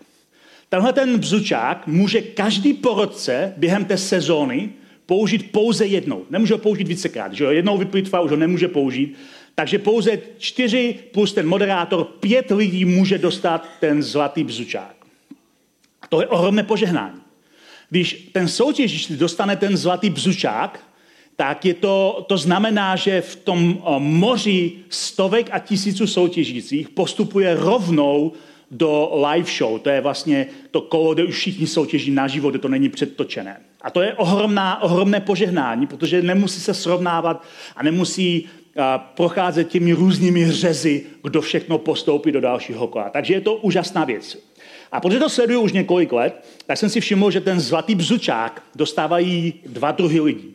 Tenhle 0.69 0.93
ten 0.93 1.19
bzučák 1.19 1.87
může 1.87 2.21
každý 2.21 2.73
porodce 2.73 3.53
během 3.57 3.85
té 3.85 3.97
sezóny 3.97 4.69
použít 5.05 5.51
pouze 5.51 5.85
jednou. 5.85 6.25
Nemůže 6.29 6.53
ho 6.53 6.57
použít 6.57 6.87
vícekrát. 6.87 7.33
Že 7.33 7.43
jo? 7.43 7.51
Jednou 7.51 7.77
vyplýtvá, 7.77 8.19
už 8.19 8.31
ho 8.31 8.37
nemůže 8.37 8.67
použít. 8.67 9.17
Takže 9.55 9.79
pouze 9.79 10.19
čtyři 10.37 10.95
plus 11.11 11.33
ten 11.33 11.47
moderátor, 11.47 12.03
pět 12.03 12.51
lidí 12.51 12.85
může 12.85 13.17
dostat 13.17 13.67
ten 13.79 14.03
zlatý 14.03 14.43
bzučák. 14.43 14.95
A 16.01 16.07
to 16.07 16.21
je 16.21 16.27
ohromné 16.27 16.63
požehnání. 16.63 17.26
Když 17.89 18.29
ten 18.31 18.47
soutěžič 18.47 19.11
dostane 19.11 19.55
ten 19.55 19.77
zlatý 19.77 20.09
bzučák, 20.09 20.79
tak 21.35 21.65
je 21.65 21.73
to, 21.73 22.25
to 22.29 22.37
znamená, 22.37 22.95
že 22.95 23.21
v 23.21 23.35
tom 23.35 23.77
eh, 23.77 23.95
moři 23.99 24.71
stovek 24.89 25.49
a 25.51 25.59
tisíců 25.59 26.07
soutěžících 26.07 26.89
postupuje 26.89 27.55
rovnou 27.55 28.31
do 28.71 29.11
live 29.27 29.49
show. 29.57 29.79
To 29.79 29.89
je 29.89 30.01
vlastně 30.01 30.47
to 30.71 30.81
kolo, 30.81 31.13
kde 31.13 31.23
už 31.23 31.35
všichni 31.35 31.67
soutěží 31.67 32.11
naživo, 32.11 32.49
kde 32.49 32.59
to 32.59 32.67
není 32.67 32.89
předtočené. 32.89 33.61
A 33.81 33.89
to 33.89 34.01
je 34.01 34.13
ohromná, 34.13 34.83
ohromné 34.83 35.19
požehnání, 35.19 35.87
protože 35.87 36.21
nemusí 36.21 36.59
se 36.59 36.73
srovnávat 36.73 37.43
a 37.75 37.83
nemusí 37.83 38.43
uh, 38.43 38.83
procházet 39.15 39.69
těmi 39.69 39.93
různými 39.93 40.51
řezy, 40.51 41.05
kdo 41.23 41.41
všechno 41.41 41.77
postoupí 41.77 42.31
do 42.31 42.41
dalšího 42.41 42.87
kola. 42.87 43.09
Takže 43.09 43.33
je 43.33 43.41
to 43.41 43.55
úžasná 43.55 44.05
věc. 44.05 44.37
A 44.97 44.99
protože 44.99 45.19
to 45.19 45.29
sleduju 45.29 45.61
už 45.61 45.71
několik 45.71 46.11
let, 46.11 46.45
tak 46.65 46.77
jsem 46.77 46.89
si 46.89 46.99
všiml, 46.99 47.31
že 47.31 47.41
ten 47.41 47.59
zlatý 47.59 47.95
bzučák 47.95 48.63
dostávají 48.75 49.53
dva 49.65 49.91
druhy 49.91 50.19
lidí. 50.19 50.53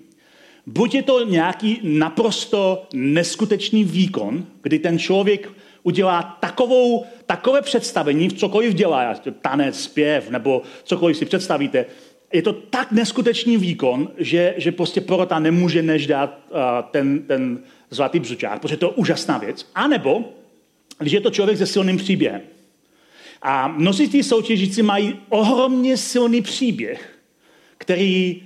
Buď 0.66 0.94
je 0.94 1.02
to 1.02 1.24
nějaký 1.24 1.80
naprosto 1.82 2.86
neskutečný 2.94 3.84
výkon, 3.84 4.46
kdy 4.62 4.78
ten 4.78 4.98
člověk 4.98 5.52
udělá 5.82 6.38
takovou, 6.40 7.04
takové 7.26 7.62
představení, 7.62 8.28
v 8.28 8.32
cokoliv 8.32 8.74
dělá, 8.74 9.14
tanec, 9.40 9.80
zpěv 9.80 10.30
nebo 10.30 10.62
cokoliv 10.84 11.16
si 11.16 11.24
představíte, 11.24 11.86
je 12.32 12.42
to 12.42 12.52
tak 12.52 12.92
neskutečný 12.92 13.56
výkon, 13.56 14.08
že, 14.18 14.54
že 14.56 14.72
prostě 14.72 15.00
porota 15.00 15.38
nemůže 15.38 15.82
než 15.82 16.06
dát 16.06 16.38
uh, 16.50 16.58
ten, 16.90 17.22
ten 17.22 17.58
zlatý 17.90 18.20
bzučák, 18.20 18.60
protože 18.60 18.76
to 18.76 18.86
je 18.86 18.92
úžasná 18.92 19.38
věc. 19.38 19.66
A 19.74 19.88
nebo, 19.88 20.24
když 20.98 21.12
je 21.12 21.20
to 21.20 21.30
člověk 21.30 21.58
se 21.58 21.66
silným 21.66 21.96
příběhem. 21.96 22.40
A 23.42 23.68
mnozí 23.68 24.08
tí 24.08 24.22
soutěžíci 24.22 24.82
mají 24.82 25.20
ohromně 25.28 25.96
silný 25.96 26.42
příběh, 26.42 27.18
který, 27.78 28.42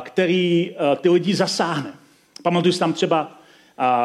který 0.00 0.76
ty 1.00 1.08
lidi 1.08 1.34
zasáhne. 1.34 1.94
Pamatuju 2.42 2.72
si 2.72 2.78
tam 2.78 2.92
třeba 2.92 3.38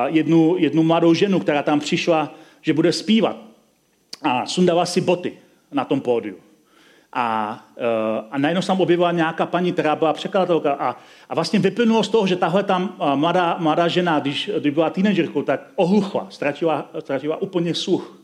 jednu, 0.06 0.56
jednu 0.58 0.84
mladou 0.84 1.14
ženu, 1.14 1.40
která 1.40 1.64
tam 1.64 1.80
přišla, 1.80 2.36
že 2.62 2.74
bude 2.74 2.94
zpívat 2.94 3.38
a 4.22 4.46
sundala 4.46 4.86
si 4.86 5.02
boty 5.02 5.34
na 5.72 5.86
tom 5.86 6.02
pódiu. 6.02 6.36
A, 7.14 7.60
a 8.32 8.38
najednou 8.38 8.62
se 8.62 8.68
tam 8.68 8.82
objevila 8.82 9.12
nějaká 9.12 9.46
paní, 9.46 9.74
která 9.74 9.96
byla 9.96 10.14
překladatelka 10.14 10.74
a, 10.74 10.96
a 11.30 11.36
vlastně 11.36 11.60
vyplynulo 11.60 12.04
z 12.04 12.10
toho, 12.10 12.28
že 12.28 12.36
tahle 12.36 12.64
tam 12.64 12.96
mladá, 13.16 13.58
mladá 13.60 13.88
žena, 13.88 14.20
když, 14.20 14.52
když 14.60 14.74
byla 14.74 14.90
teenagerkou, 14.90 15.42
tak 15.42 15.62
ohluchla, 15.76 16.28
ztratila, 16.30 16.90
ztratila 17.00 17.42
úplně 17.42 17.76
sluch 17.76 18.19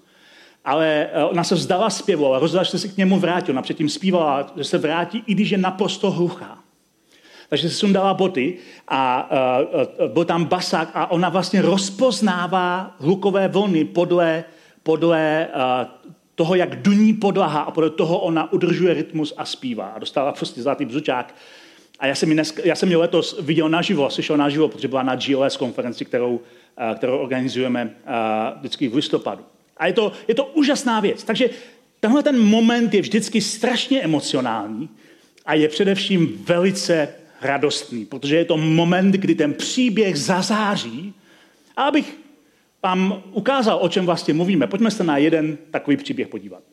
ale 0.66 1.10
eh, 1.14 1.24
ona 1.24 1.44
se 1.44 1.56
vzdala 1.56 1.90
zpěvu, 1.90 2.26
ale 2.26 2.40
rozhodla, 2.40 2.64
že 2.64 2.78
se 2.78 2.88
k 2.88 2.98
němu 2.98 3.20
vrátil. 3.20 3.54
Ona 3.54 3.62
předtím 3.62 3.90
zpívala, 3.90 4.54
že 4.58 4.64
se 4.64 4.78
vrátí, 4.78 5.24
i 5.28 5.34
když 5.34 5.50
je 5.50 5.58
naprosto 5.58 6.12
hluchá. 6.12 6.58
Takže 7.50 7.70
se 7.70 7.76
sundala 7.76 8.14
boty 8.14 8.58
a 8.88 9.30
uh, 9.32 10.06
uh, 10.06 10.14
byl 10.14 10.26
tam 10.26 10.46
basák 10.46 10.90
a 10.94 11.12
ona 11.12 11.30
vlastně 11.30 11.62
rozpoznává 11.62 12.96
hlukové 13.00 13.48
vlny 13.48 13.86
podle, 13.86 14.44
podle 14.84 15.48
uh, 15.56 16.12
toho, 16.36 16.56
jak 16.56 16.82
duní 16.82 17.14
podlaha 17.14 17.62
a 17.62 17.72
podle 17.72 17.90
toho 17.90 18.20
ona 18.20 18.54
udržuje 18.54 18.94
rytmus 18.94 19.34
a 19.38 19.46
zpívá. 19.46 19.86
A 19.86 20.00
dostala 20.00 20.32
prostě 20.32 20.62
zlatý 20.62 20.86
bzučák. 20.86 21.36
A 22.00 22.08
já 22.08 22.16
jsem, 22.16 22.30
dnes, 22.30 22.54
já 22.64 22.76
jsem 22.76 22.90
ji 22.90 22.96
letos 22.96 23.40
viděl 23.42 23.70
naživo, 23.70 24.10
slyšel 24.10 24.38
naživo, 24.38 24.68
protože 24.68 24.88
byla 24.88 25.04
na 25.04 25.16
GLS 25.16 25.58
konferenci, 25.58 26.06
kterou, 26.06 26.36
uh, 26.36 26.96
kterou 26.96 27.18
organizujeme 27.18 27.96
vždycky 28.60 28.88
v 28.88 28.96
listopadu. 28.96 29.44
A 29.78 29.88
je 29.88 29.94
to, 29.94 30.12
je 30.28 30.36
to 30.36 30.46
úžasná 30.46 31.00
věc. 31.00 31.24
Takže 31.24 31.50
tenhle 32.00 32.24
ten 32.24 32.40
moment 32.40 32.94
je 32.94 33.02
vždycky 33.02 33.42
strašně 33.42 34.02
emocionální 34.02 34.90
a 35.46 35.54
je 35.54 35.70
především 35.70 36.44
velice 36.46 37.10
radostný, 37.42 38.06
protože 38.06 38.36
je 38.36 38.46
to 38.46 38.58
moment, 38.58 39.12
kdy 39.12 39.36
ten 39.36 39.54
příběh 39.54 40.18
zazáří. 40.18 41.14
A 41.78 41.84
abych 41.84 42.18
vám 42.84 43.24
ukázal, 43.32 43.80
o 43.82 43.90
čem 43.90 44.06
vlastně 44.06 44.34
mluvíme, 44.34 44.68
pojďme 44.68 44.92
se 44.92 45.04
na 45.04 45.18
jeden 45.18 45.58
takový 45.72 45.98
příběh 45.98 46.28
podívat. 46.28 46.64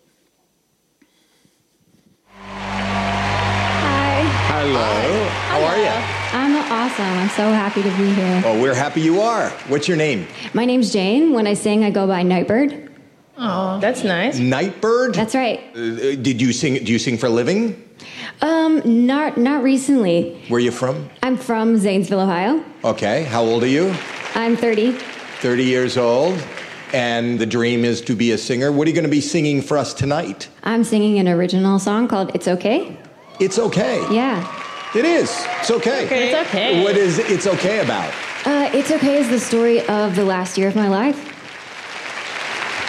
Hi. 3.83 4.29
Hello. 4.49 5.29
How 5.51 5.65
are 5.65 5.81
you? 5.81 6.23
I'm 6.33 6.57
awesome. 6.57 7.19
I'm 7.19 7.29
so 7.29 7.53
happy 7.53 7.83
to 7.83 7.89
be 7.89 8.15
here. 8.15 8.43
Oh, 8.47 8.63
we're 8.63 8.75
happy 8.75 9.01
you 9.01 9.23
are. 9.23 9.51
What's 9.69 9.89
your 9.89 9.99
name? 9.99 10.27
My 10.55 10.67
name's 10.67 10.95
Jane. 10.95 11.35
When 11.35 11.47
I 11.47 11.57
sing, 11.57 11.85
I 11.85 11.91
go 11.91 12.07
by 12.07 12.23
Nightbird. 12.23 12.92
Oh, 13.37 13.79
that's 13.81 14.05
nice. 14.05 14.39
Nightbird? 14.39 15.15
That's 15.15 15.35
right. 15.35 15.61
Uh, 15.75 16.17
did 16.17 16.41
you 16.41 16.53
sing? 16.53 16.75
Do 16.85 16.93
you 16.93 16.99
sing 16.99 17.17
for 17.17 17.27
a 17.27 17.31
living? 17.31 17.89
Um, 18.41 18.83
not 19.07 19.39
not 19.39 19.63
recently. 19.63 20.43
Where 20.49 20.59
are 20.59 20.61
you 20.61 20.71
from? 20.71 21.09
I'm 21.23 21.37
from 21.37 21.79
Zanesville, 21.79 22.21
Ohio. 22.21 22.63
Okay. 22.85 23.25
How 23.25 23.43
old 23.43 23.63
are 23.63 23.69
you? 23.69 23.95
I'm 24.35 24.57
30. 24.57 24.93
30 24.93 25.65
years 25.65 25.97
old. 25.97 26.39
And 26.93 27.39
the 27.39 27.47
dream 27.47 27.85
is 27.87 28.03
to 28.03 28.15
be 28.15 28.33
a 28.33 28.39
singer. 28.39 28.71
What 28.71 28.87
are 28.87 28.91
you 28.91 28.95
going 28.95 29.05
to 29.07 29.11
be 29.11 29.23
singing 29.23 29.63
for 29.63 29.79
us 29.79 29.95
tonight? 29.95 30.49
I'm 30.63 30.85
singing 30.85 31.19
an 31.19 31.27
original 31.29 31.79
song 31.79 32.07
called 32.07 32.31
"It's 32.35 32.47
Okay." 32.49 32.97
It's 33.41 33.59
okay. 33.59 33.97
Yeah. 34.15 34.45
It 34.95 35.07
is. 35.07 35.31
It's 35.61 35.71
okay. 35.71 36.05
It's 36.05 36.49
okay. 36.49 36.85
What 36.85 36.99
is 36.99 37.19
it's 37.19 37.47
okay 37.47 37.81
about? 37.81 38.13
Uh, 38.45 38.69
"It's 38.75 38.91
Okay" 38.91 39.17
is 39.17 39.29
the 39.31 39.41
story 39.41 39.81
of 39.89 40.17
the 40.17 40.25
last 40.25 40.59
year 40.59 40.69
of 40.69 40.77
my 40.77 40.89
life. 40.89 41.31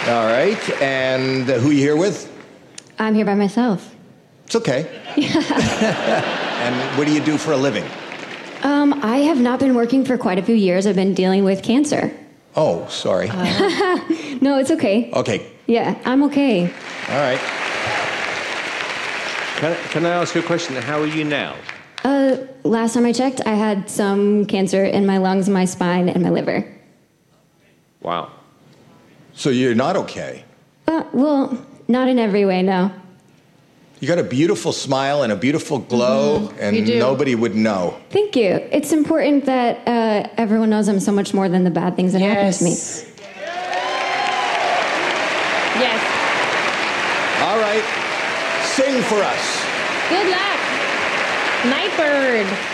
All 0.06 0.26
right. 0.26 0.82
And 0.82 1.48
who 1.48 1.70
are 1.70 1.72
you 1.72 1.78
here 1.78 1.96
with? 1.96 2.30
I'm 2.98 3.14
here 3.14 3.24
by 3.24 3.34
myself. 3.34 3.94
It's 4.44 4.54
okay. 4.56 4.86
and 5.16 6.98
what 6.98 7.06
do 7.06 7.14
you 7.14 7.22
do 7.22 7.38
for 7.38 7.52
a 7.52 7.56
living? 7.56 7.84
Um, 8.62 8.92
I 9.02 9.18
have 9.18 9.40
not 9.40 9.60
been 9.60 9.74
working 9.74 10.04
for 10.04 10.18
quite 10.18 10.38
a 10.38 10.42
few 10.42 10.54
years. 10.54 10.86
I've 10.86 10.94
been 10.94 11.14
dealing 11.14 11.42
with 11.44 11.62
cancer. 11.62 12.12
Oh, 12.54 12.86
sorry. 12.88 13.30
No, 14.40 14.58
it's 14.58 14.70
okay. 14.72 15.10
okay. 15.12 15.50
Yeah, 15.66 15.98
I'm 16.04 16.22
okay. 16.24 16.64
All 17.08 17.16
right. 17.16 17.38
Can, 19.56 19.76
can 19.88 20.04
I 20.04 20.10
ask 20.10 20.34
you 20.34 20.42
a 20.42 20.44
question? 20.44 20.76
How 20.76 21.00
are 21.00 21.06
you 21.06 21.24
now? 21.24 21.56
Uh, 22.04 22.36
last 22.62 22.92
time 22.92 23.06
I 23.06 23.12
checked, 23.12 23.40
I 23.46 23.54
had 23.54 23.88
some 23.88 24.44
cancer 24.44 24.84
in 24.84 25.06
my 25.06 25.16
lungs, 25.16 25.48
my 25.48 25.64
spine, 25.64 26.10
and 26.10 26.22
my 26.22 26.28
liver. 26.28 26.70
Wow. 28.02 28.32
So 29.34 29.50
you're 29.50 29.74
not 29.74 29.96
okay. 29.96 30.44
Uh, 30.86 31.04
well, 31.12 31.66
not 31.88 32.08
in 32.08 32.18
every 32.18 32.44
way, 32.44 32.62
no. 32.62 32.90
You 34.00 34.08
got 34.08 34.18
a 34.18 34.22
beautiful 34.24 34.72
smile 34.72 35.22
and 35.22 35.32
a 35.32 35.36
beautiful 35.36 35.78
glow, 35.78 36.52
and 36.60 36.76
You 36.76 36.84
do. 36.84 36.98
nobody 36.98 37.34
would 37.34 37.54
know. 37.54 37.98
Thank 38.10 38.36
you. 38.36 38.56
It's 38.70 38.92
important 38.92 39.46
that 39.46 39.78
uh, 39.88 40.28
everyone 40.36 40.68
knows 40.70 40.88
I'm 40.88 41.00
so 41.00 41.12
much 41.12 41.32
more 41.32 41.48
than 41.48 41.64
the 41.64 41.70
bad 41.70 41.96
things 41.96 42.12
that 42.12 42.20
happen 42.20 42.52
to 42.52 42.64
me. 42.64 42.70
Yes. 42.70 43.06
Yes. 45.80 46.00
All 47.42 47.58
right. 47.58 47.84
Sing 48.64 49.00
for 49.02 49.22
us. 49.22 49.64
Good 50.10 50.28
luck. 50.30 50.60
Nightbird. 51.66 52.73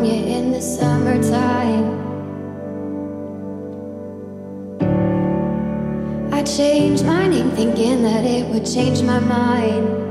California 0.00 0.36
in 0.36 0.50
the 0.50 0.60
summertime. 0.60 2.00
I 6.32 6.42
changed 6.42 7.04
my 7.04 7.28
name 7.28 7.50
thinking 7.50 8.02
that 8.02 8.24
it 8.24 8.46
would 8.46 8.64
change 8.64 9.02
my 9.02 9.20
mind. 9.20 10.09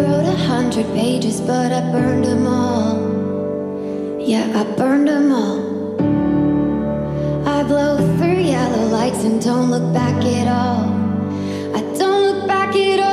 Wrote 0.00 0.26
a 0.26 0.36
hundred 0.36 0.86
pages, 0.94 1.40
but 1.40 1.72
I 1.72 1.80
burned 1.90 2.24
them 2.24 2.46
all. 2.46 4.20
Yeah, 4.20 4.46
I 4.54 4.64
burned 4.76 5.08
them 5.08 5.32
all. 5.32 5.58
I 7.48 7.62
blow 7.64 7.96
through 8.16 8.40
yellow 8.40 8.86
lights 8.88 9.24
and 9.24 9.42
don't 9.42 9.70
look 9.70 9.92
back 9.92 10.24
at 10.24 10.48
all. 10.48 10.84
I 11.74 11.80
don't 11.98 12.22
look 12.22 12.46
back 12.46 12.76
at 12.76 13.00
all. 13.00 13.07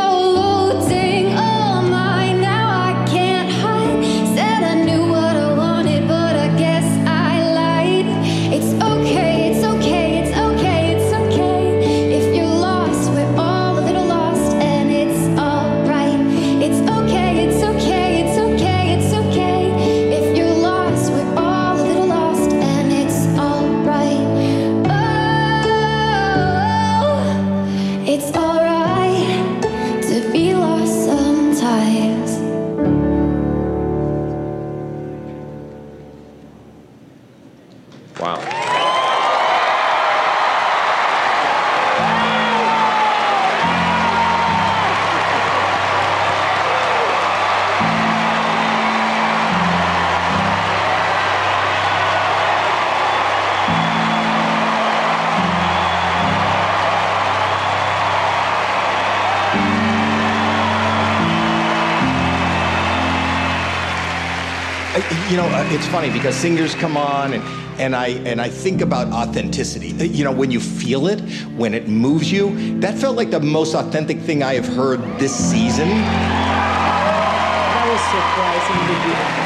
You 65.29 65.37
know, 65.37 65.47
uh, 65.47 65.67
it's 65.71 65.87
funny 65.87 66.11
because 66.11 66.35
singers 66.35 66.75
come 66.75 66.95
on 66.95 67.33
and, 67.33 67.43
and 67.81 67.95
I 67.95 68.09
and 68.29 68.39
I 68.39 68.47
think 68.47 68.81
about 68.81 69.07
authenticity. 69.07 69.91
Uh, 69.99 70.03
You 70.03 70.23
know, 70.23 70.31
when 70.31 70.51
you 70.51 70.59
feel 70.59 71.07
it, 71.07 71.19
when 71.57 71.73
it 71.73 71.87
moves 71.87 72.31
you, 72.31 72.79
that 72.79 72.95
felt 72.95 73.15
like 73.17 73.31
the 73.31 73.39
most 73.39 73.73
authentic 73.73 74.19
thing 74.19 74.43
I 74.43 74.53
have 74.53 74.67
heard 74.67 75.01
this 75.17 75.33
season. 75.33 75.89
That 75.89 77.85
was 77.89 78.01
surprising 78.13 78.77
to 78.85 78.93
beautiful. 79.01 79.45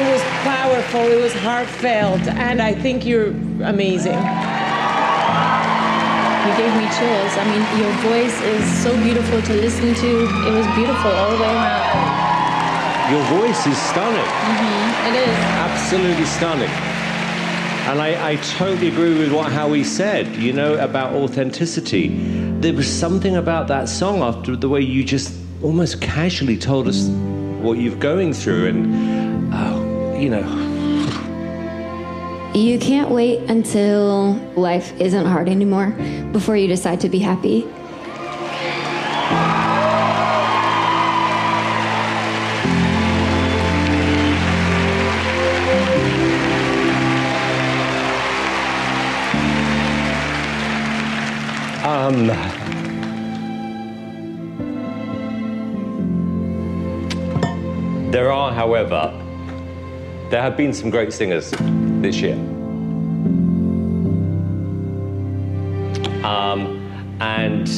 It 0.00 0.04
was 0.08 0.22
powerful, 0.40 1.02
it 1.12 1.20
was 1.20 1.34
heartfelt, 1.34 2.22
and 2.48 2.62
I 2.62 2.72
think 2.72 3.04
you're 3.04 3.32
amazing. 3.74 4.16
You 6.46 6.52
gave 6.56 6.72
me 6.80 6.88
chills. 6.96 7.36
I 7.36 7.44
mean, 7.44 7.62
your 7.76 7.92
voice 8.08 8.40
is 8.40 8.64
so 8.82 8.96
beautiful 9.02 9.42
to 9.42 9.52
listen 9.52 9.92
to. 9.94 10.10
It 10.48 10.52
was 10.56 10.66
beautiful 10.74 11.10
all 11.10 11.36
the 11.36 11.42
way 11.42 11.52
around. 11.52 12.19
Your 13.10 13.24
voice 13.24 13.66
is 13.66 13.76
stunning. 13.76 14.22
Mm-hmm. 14.22 15.08
It 15.08 15.28
is. 15.28 15.36
Absolutely 15.68 16.24
stunning. 16.24 16.68
And 17.88 18.00
I, 18.00 18.32
I 18.32 18.36
totally 18.36 18.86
agree 18.86 19.18
with 19.18 19.32
what 19.32 19.50
Howie 19.50 19.82
said, 19.82 20.36
you 20.36 20.52
know, 20.52 20.74
about 20.74 21.12
authenticity. 21.14 22.08
There 22.60 22.72
was 22.72 22.88
something 22.88 23.34
about 23.34 23.66
that 23.66 23.88
song 23.88 24.20
after 24.22 24.54
the 24.54 24.68
way 24.68 24.82
you 24.82 25.02
just 25.02 25.36
almost 25.60 26.00
casually 26.00 26.56
told 26.56 26.86
us 26.86 27.08
what 27.62 27.78
you're 27.78 27.96
going 27.96 28.32
through 28.32 28.68
and, 28.68 29.52
oh, 29.54 30.16
you 30.16 30.30
know, 30.30 30.68
You 32.54 32.80
can't 32.80 33.10
wait 33.10 33.48
until 33.48 34.34
life 34.56 34.92
isn't 35.00 35.24
hard 35.24 35.48
anymore 35.48 35.90
before 36.32 36.56
you 36.56 36.66
decide 36.66 37.00
to 37.00 37.08
be 37.08 37.20
happy. 37.20 37.66
There 60.40 60.48
have 60.48 60.56
been 60.56 60.72
some 60.72 60.88
great 60.88 61.12
singers 61.12 61.52
this 62.00 62.16
year. 62.22 62.32
Um, 66.24 66.80
and 67.20 67.68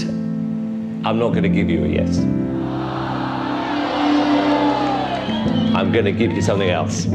I'm 1.04 1.18
not 1.18 1.30
going 1.30 1.42
to 1.42 1.48
give 1.48 1.68
you 1.68 1.84
a 1.84 1.88
yes. 1.88 2.20
I'm 5.74 5.90
going 5.90 6.04
to 6.04 6.12
give 6.12 6.30
you 6.30 6.40
something 6.40 6.70
else. 6.70 7.08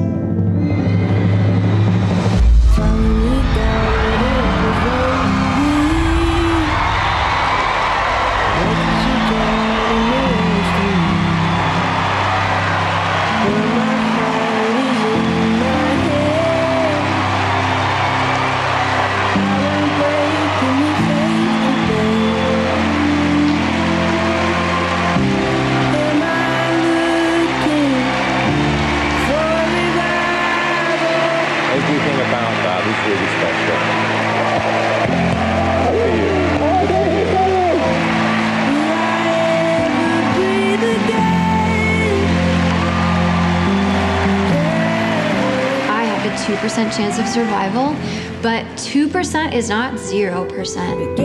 A 46.77 46.85
2% 46.85 46.95
chance 46.95 47.17
of 47.19 47.27
survival, 47.27 47.95
but 48.41 48.63
2% 48.77 49.53
is 49.53 49.69
not 49.69 49.93
0%. 49.95 51.17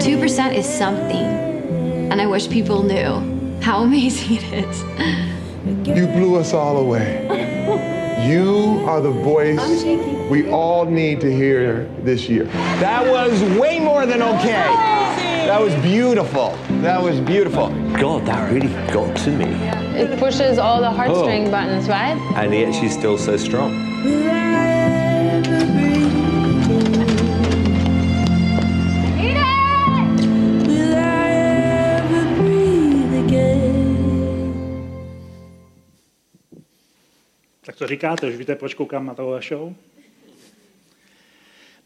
2% 0.00 0.54
is 0.54 0.66
something. 0.66 1.26
And 2.10 2.20
I 2.20 2.26
wish 2.26 2.48
people 2.48 2.82
knew 2.82 3.60
how 3.60 3.82
amazing 3.82 4.38
it 4.40 4.52
is. 4.52 4.82
You 5.86 6.06
blew 6.06 6.36
us 6.36 6.52
all 6.54 6.78
away. 6.78 7.24
You 8.26 8.84
are 8.86 9.00
the 9.00 9.10
voice 9.10 9.84
we 10.30 10.50
all 10.50 10.84
need 10.84 11.20
to 11.22 11.34
hear 11.34 11.84
this 12.02 12.28
year. 12.28 12.44
That 12.80 13.06
was 13.10 13.42
way 13.58 13.78
more 13.78 14.06
than 14.06 14.22
okay. 14.22 14.96
That 15.46 15.60
was 15.60 15.74
beautiful. 15.76 16.56
That 16.82 17.02
was 17.02 17.20
beautiful. 17.20 17.68
God, 17.98 18.26
that 18.26 18.52
really 18.52 18.68
got 18.92 19.16
to 19.18 19.30
me. 19.30 19.46
It 19.98 20.18
pushes 20.18 20.58
all 20.58 20.80
the 20.80 20.88
heartstring 20.90 21.48
Oh. 21.48 21.50
buttons, 21.50 21.88
right? 21.88 22.16
And 22.36 22.52
yet 22.52 22.74
she's 22.74 22.92
still 22.92 23.16
so 23.18 23.36
strong. 23.36 23.72
Říkáte, 37.88 38.26
už 38.26 38.36
víte, 38.36 38.54
proč 38.54 38.74
koukám 38.74 39.06
na 39.06 39.14
tohle 39.14 39.40
show? 39.42 39.74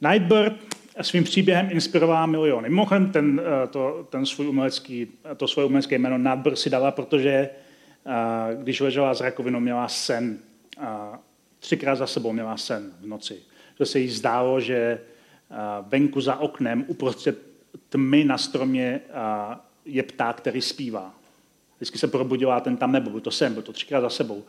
Nightbird 0.01 0.53
svým 1.03 1.25
příběhem 1.25 1.69
inspirovala 1.71 2.27
miliony. 2.27 2.69
Mimochodem 2.69 3.13
ten, 3.13 3.41
eh, 3.45 3.67
to, 3.67 4.07
ten 4.11 4.27
svůj 4.27 4.47
umělecký, 4.47 5.09
to 5.37 5.49
svoje 5.49 5.67
umělecké 5.67 5.99
jméno 5.99 6.19
Nightbird 6.19 6.59
si 6.59 6.71
dala, 6.71 6.91
protože 6.91 7.31
eh, 7.31 7.51
když 8.63 8.81
ležela 8.81 9.15
s 9.15 9.21
rakovinou, 9.21 9.61
měla 9.61 9.89
sen. 9.89 10.39
Třikrát 11.59 11.95
za 11.95 12.07
sebou 12.07 12.33
měla 12.33 12.57
sen 12.57 12.93
v 13.01 13.07
noci. 13.07 13.43
Že 13.79 13.87
se 13.87 13.99
jí 13.99 14.09
zdálo, 14.09 14.61
že 14.61 14.75
eh, 14.77 14.99
venku 15.89 16.21
za 16.21 16.37
oknem 16.37 16.85
uprostřed 16.89 17.39
tmy 17.89 18.25
na 18.25 18.39
stromě 18.39 19.01
je 19.85 20.03
pták, 20.03 20.37
který 20.37 20.61
zpívá. 20.61 21.15
Vždycky 21.77 21.99
se 21.99 22.09
probudila, 22.09 22.61
ten 22.61 22.77
tam 22.77 22.93
nebyl, 22.93 23.11
byl 23.11 23.21
to 23.21 23.31
sen, 23.31 23.53
byl 23.53 23.63
to 23.63 23.73
třikrát 23.73 24.01
za 24.01 24.09
sebou. 24.09 24.45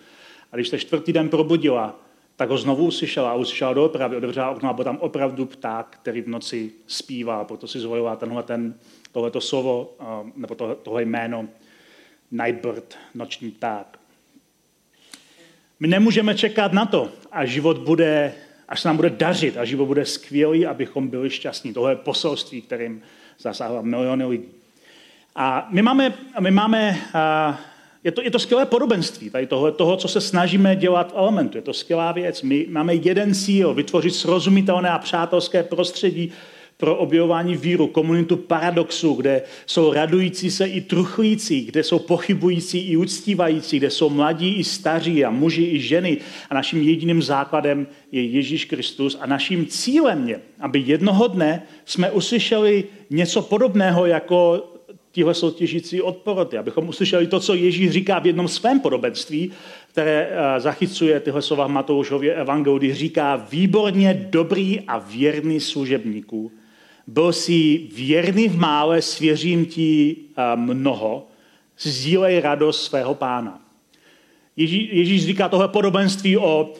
A 0.54 0.56
když 0.56 0.70
se 0.70 0.80
čtvrtý 0.80 1.14
den 1.14 1.30
probudila, 1.30 2.00
tak 2.36 2.50
ho 2.50 2.58
znovu 2.58 2.86
uslyšela 2.86 3.32
a 3.32 3.36
uslyšela 3.36 3.74
doopravdy, 3.74 4.18
otevřela 4.18 4.52
okno 4.52 4.70
a 4.70 4.74
byl 4.74 4.84
tam 4.84 4.98
opravdu 4.98 5.46
pták, 5.46 5.98
který 6.02 6.22
v 6.22 6.28
noci 6.28 6.72
zpívá, 6.88 7.44
proto 7.44 7.68
si 7.68 7.80
zvolila 7.80 8.16
tenhle 8.16 8.44
ten, 8.44 8.76
tohleto 9.12 9.42
slovo, 9.42 9.94
nebo 10.36 10.56
tohle, 10.56 10.76
tohle 10.76 11.02
jméno 11.04 11.48
Nightbird, 12.32 12.98
noční 13.14 13.52
pták. 13.52 14.00
My 15.80 15.88
nemůžeme 15.88 16.36
čekat 16.36 16.74
na 16.74 16.86
to, 16.86 17.10
až 17.32 17.50
život 17.50 17.78
bude, 17.78 18.34
až 18.68 18.82
se 18.82 18.88
nám 18.88 18.96
bude 18.96 19.10
dařit, 19.10 19.58
a 19.58 19.66
život 19.66 19.86
bude 19.86 20.06
skvělý, 20.06 20.66
abychom 20.66 21.08
byli 21.08 21.30
šťastní. 21.30 21.74
Tohle 21.74 21.92
je 21.92 21.96
poselství, 21.96 22.62
kterým 22.62 23.02
zasáhla 23.40 23.82
miliony 23.82 24.26
lidí. 24.26 24.46
A 25.36 25.68
my 25.70 25.82
máme, 25.82 26.14
my 26.40 26.52
máme 26.52 26.98
a 27.14 27.60
je, 28.04 28.12
to, 28.12 28.22
je 28.22 28.32
to 28.32 28.40
skvělé 28.40 28.66
podobenství 28.66 29.30
tady 29.30 29.48
tohle, 29.48 29.72
toho, 29.72 29.98
co 29.98 30.08
se 30.08 30.22
snažíme 30.22 30.76
dělat 30.76 31.12
v 31.12 31.18
Elementu. 31.18 31.58
Je 31.58 31.62
to 31.62 31.74
skvělá 31.74 32.12
věc. 32.12 32.42
My 32.42 32.66
máme 32.70 32.96
jeden 32.96 33.34
cíl, 33.34 33.74
vytvořit 33.74 34.16
srozumitelné 34.16 34.90
a 34.90 35.00
přátelské 35.00 35.64
prostředí 35.64 36.32
pro 36.78 36.96
objevování 36.96 37.56
víru, 37.56 37.88
komunitu 37.88 38.38
paradoxu, 38.38 39.14
kde 39.14 39.42
jsou 39.66 39.94
radující 39.94 40.52
se 40.52 40.66
i 40.66 40.82
truchlící, 40.82 41.66
kde 41.66 41.84
jsou 41.84 42.00
pochybující 42.00 42.80
i 42.80 42.98
uctívající, 42.98 43.78
kde 43.78 43.90
jsou 43.90 44.10
mladí 44.10 44.56
i 44.56 44.64
staří 44.64 45.26
a 45.26 45.30
muži 45.30 45.64
i 45.64 45.80
ženy. 45.80 46.18
A 46.50 46.54
naším 46.54 46.82
jediným 46.82 47.22
základem 47.22 47.88
je 48.12 48.26
Ježíš 48.26 48.66
Kristus 48.66 49.18
a 49.22 49.26
naším 49.26 49.66
cílem 49.66 50.30
je, 50.30 50.40
aby 50.60 50.84
jednoho 50.86 51.28
dne 51.28 51.64
jsme 51.86 52.12
uslyšeli 52.12 52.84
něco 53.10 53.42
podobného 53.42 54.06
jako 54.06 54.70
tihle 55.14 55.34
soutěžící 55.34 56.02
odporoty, 56.02 56.58
abychom 56.58 56.90
uslyšeli 56.90 57.28
to, 57.28 57.40
co 57.40 57.54
Ježíš 57.54 57.92
říká 57.92 58.20
v 58.20 58.26
jednom 58.26 58.48
svém 58.48 58.80
podobenství, 58.80 59.52
které 59.92 60.30
eh, 60.32 60.60
zachycuje 60.60 61.20
tyhle 61.20 61.42
slova 61.42 61.68
v 61.68 61.72
Matoušově 61.72 62.36
evangeliu, 62.36 62.94
říká 62.94 63.36
výborně 63.36 64.28
dobrý 64.30 64.82
a 64.82 64.98
věrný 64.98 65.60
služebníků. 65.60 66.52
Byl 67.08 67.34
jsi 67.34 67.88
věrný 67.96 68.48
v 68.48 68.58
mále, 68.58 69.02
svěřím 69.02 69.66
ti 69.66 70.16
eh, 70.16 70.56
mnoho, 70.56 71.28
sdílej 71.80 72.40
radost 72.40 72.86
svého 72.86 73.16
pána. 73.16 73.62
Ježíš, 74.58 74.90
Ježíš 74.92 75.26
říká 75.26 75.50
tohle 75.50 75.68
podobenství 75.68 76.38
o, 76.38 76.74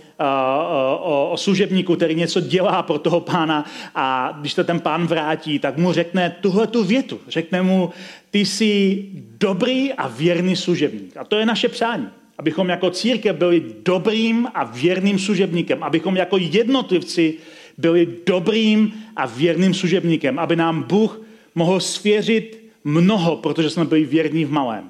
o, 1.02 1.30
o 1.32 1.38
služebníku, 1.38 1.96
který 1.96 2.16
něco 2.16 2.40
dělá 2.40 2.84
pro 2.84 3.00
toho 3.00 3.20
pána 3.20 3.66
a 3.96 4.38
když 4.40 4.54
to 4.54 4.64
ten 4.64 4.80
pán 4.80 5.08
vrátí, 5.08 5.60
tak 5.60 5.78
mu 5.78 5.94
řekne 5.94 6.36
tuhle 6.42 6.68
tu 6.68 6.84
větu. 6.84 7.20
Řekne 7.28 7.62
mu, 7.62 7.90
ty 8.32 8.46
jsi 8.46 9.06
dobrý 9.38 9.94
a 9.94 10.08
věrný 10.08 10.56
služebník. 10.56 11.18
A 11.18 11.24
to 11.24 11.36
je 11.36 11.46
naše 11.46 11.70
přání. 11.70 12.08
Abychom 12.38 12.70
jako 12.70 12.90
církev 12.90 13.36
byli 13.36 13.64
dobrým 13.86 14.48
a 14.54 14.64
věrným 14.64 15.20
služebníkem. 15.20 15.84
Abychom 15.84 16.16
jako 16.16 16.38
jednotlivci 16.38 17.34
byli 17.78 18.08
dobrým 18.26 18.94
a 19.16 19.26
věrným 19.26 19.74
služebníkem. 19.74 20.40
Aby 20.40 20.56
nám 20.56 20.84
Bůh 20.84 21.22
mohl 21.56 21.80
svěřit 21.80 22.64
mnoho, 22.84 23.36
protože 23.36 23.70
jsme 23.70 23.86
byli 23.86 24.06
věrní 24.06 24.46
v 24.46 24.52
malém. 24.52 24.90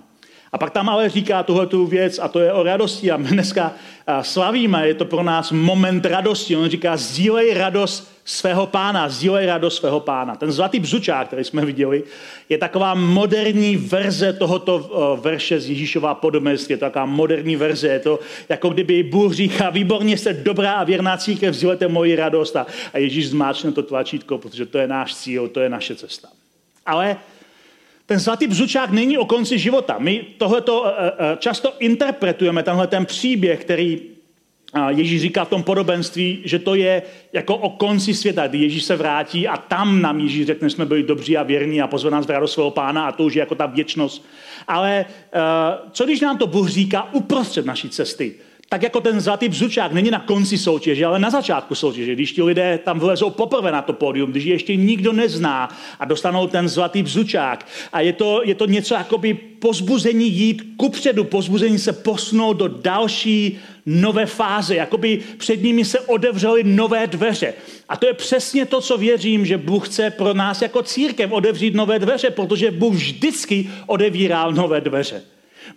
A 0.54 0.58
pak 0.58 0.72
tam 0.72 0.90
ale 0.90 1.10
říká 1.10 1.44
tuhle 1.44 1.68
tu 1.68 1.86
věc 1.86 2.20
a 2.20 2.28
to 2.28 2.40
je 2.40 2.54
o 2.54 2.64
radosti 2.64 3.12
a 3.12 3.18
my 3.18 3.28
dneska 3.30 3.74
slavíme, 4.22 4.88
je 4.88 4.94
to 4.94 5.06
pro 5.06 5.24
nás 5.24 5.52
moment 5.52 6.06
radosti. 6.06 6.56
On 6.56 6.70
říká, 6.70 6.98
sdílej 6.98 7.54
radost 7.54 8.14
svého 8.26 8.68
pána, 8.68 9.10
sdílej 9.10 9.46
radost 9.46 9.76
svého 9.76 10.00
pána. 10.00 10.36
Ten 10.36 10.52
zlatý 10.52 10.80
bzučák, 10.80 11.28
který 11.28 11.44
jsme 11.44 11.66
viděli, 11.66 12.04
je 12.50 12.58
taková 12.58 12.94
moderní 12.94 13.78
verze 13.78 14.34
tohoto 14.34 15.18
verše 15.22 15.60
z 15.60 15.70
Ježíšova 15.70 16.16
podobenství. 16.16 16.74
Je 16.74 16.78
to 16.78 16.86
taková 16.86 17.06
moderní 17.06 17.56
verze. 17.56 17.88
Je 17.88 18.00
to 18.00 18.20
jako 18.50 18.70
kdyby 18.70 19.04
Bůh 19.04 19.34
říká, 19.34 19.70
výborně 19.70 20.18
jste 20.18 20.34
dobrá 20.34 20.74
a 20.74 20.84
věrná 20.84 21.18
církev, 21.18 21.56
sdílejte 21.56 21.88
moji 21.88 22.16
radost. 22.16 22.56
A 22.56 22.98
Ježíš 22.98 23.30
zmáčne 23.30 23.72
to 23.72 23.84
tlačítko, 23.84 24.38
protože 24.38 24.66
to 24.66 24.78
je 24.78 24.88
náš 24.88 25.16
cíl, 25.16 25.48
to 25.48 25.60
je 25.60 25.70
naše 25.70 25.96
cesta. 25.96 26.28
Ale 26.86 27.18
ten 28.06 28.20
zlatý 28.20 28.48
bzučák 28.48 28.92
není 28.92 29.18
o 29.18 29.26
konci 29.26 29.60
života. 29.60 29.96
My 30.00 30.26
tohleto 30.38 30.86
často 31.38 31.74
interpretujeme, 31.80 32.64
tenhle 32.64 32.88
ten 32.88 33.06
příběh, 33.06 33.62
který 33.62 34.02
Ježíš 34.88 35.22
říká 35.22 35.46
v 35.46 35.50
tom 35.50 35.64
podobenství, 35.64 36.42
že 36.46 36.60
to 36.60 36.76
je 36.76 37.02
jako 37.34 37.56
o 37.56 37.70
konci 37.70 38.14
světa, 38.14 38.48
kdy 38.48 38.58
Ježíš 38.58 38.84
se 38.84 38.96
vrátí 38.96 39.48
a 39.48 39.58
tam 39.58 40.02
nám 40.02 40.20
Ježíš 40.20 40.46
řekne, 40.46 40.70
jsme 40.70 40.86
byli 40.86 41.04
dobří 41.04 41.38
a 41.38 41.44
věrní 41.44 41.82
a 41.82 41.88
pozve 41.88 42.12
nás 42.12 42.28
v 42.28 42.48
svého 42.48 42.72
pána 42.72 43.06
a 43.06 43.12
to 43.12 43.24
už 43.24 43.34
je 43.34 43.40
jako 43.40 43.56
ta 43.56 43.66
věčnost. 43.66 44.26
Ale 44.68 45.06
co 45.92 46.06
když 46.06 46.22
nám 46.22 46.38
to 46.38 46.48
Bůh 46.48 46.70
říká 46.70 47.14
uprostřed 47.14 47.66
naší 47.66 47.90
cesty? 47.90 48.36
Tak 48.74 48.84
jako 48.84 49.02
ten 49.02 49.22
zlatý 49.22 49.50
bzučák 49.50 49.92
není 49.92 50.12
na 50.12 50.20
konci 50.20 50.58
soutěže, 50.58 51.06
ale 51.06 51.20
na 51.20 51.30
začátku 51.30 51.76
soutěže. 51.76 52.16
Když 52.16 52.32
ti 52.32 52.44
lidé 52.44 52.80
tam 52.84 53.00
vlezou 53.00 53.30
poprvé 53.30 53.72
na 53.72 53.82
to 53.82 53.94
pódium, 53.94 54.32
když 54.32 54.44
je 54.44 54.54
ještě 54.54 54.76
nikdo 54.76 55.14
nezná 55.14 55.70
a 56.00 56.06
dostanou 56.06 56.48
ten 56.48 56.70
zlatý 56.70 57.04
bzučák. 57.04 57.68
A 57.94 58.02
je 58.02 58.14
to, 58.14 58.42
je 58.44 58.56
to 58.56 58.66
něco 58.66 58.94
jakoby 58.94 59.34
pozbuzení 59.34 60.32
jít 60.32 60.64
kupředu, 60.78 61.24
pozbuzení 61.24 61.80
se 61.80 61.94
posunout 61.94 62.54
do 62.54 62.68
další 62.68 63.60
nové 63.86 64.26
fáze, 64.26 64.76
jakoby 64.76 65.22
před 65.38 65.64
nimi 65.64 65.86
se 65.86 66.00
odevřely 66.00 66.64
nové 66.64 67.08
dveře. 67.08 67.54
A 67.90 67.98
to 67.98 68.08
je 68.08 68.14
přesně 68.14 68.66
to, 68.66 68.82
co 68.82 68.98
věřím, 68.98 69.46
že 69.46 69.58
Bůh 69.58 69.90
chce 69.90 70.10
pro 70.10 70.34
nás 70.34 70.62
jako 70.62 70.84
církev 70.84 71.32
otevřít 71.32 71.76
nové 71.76 72.00
dveře, 72.00 72.30
protože 72.30 72.72
Bůh 72.72 72.94
vždycky 72.94 73.70
odevíral 73.88 74.54
nové 74.54 74.82
dveře. 74.82 75.22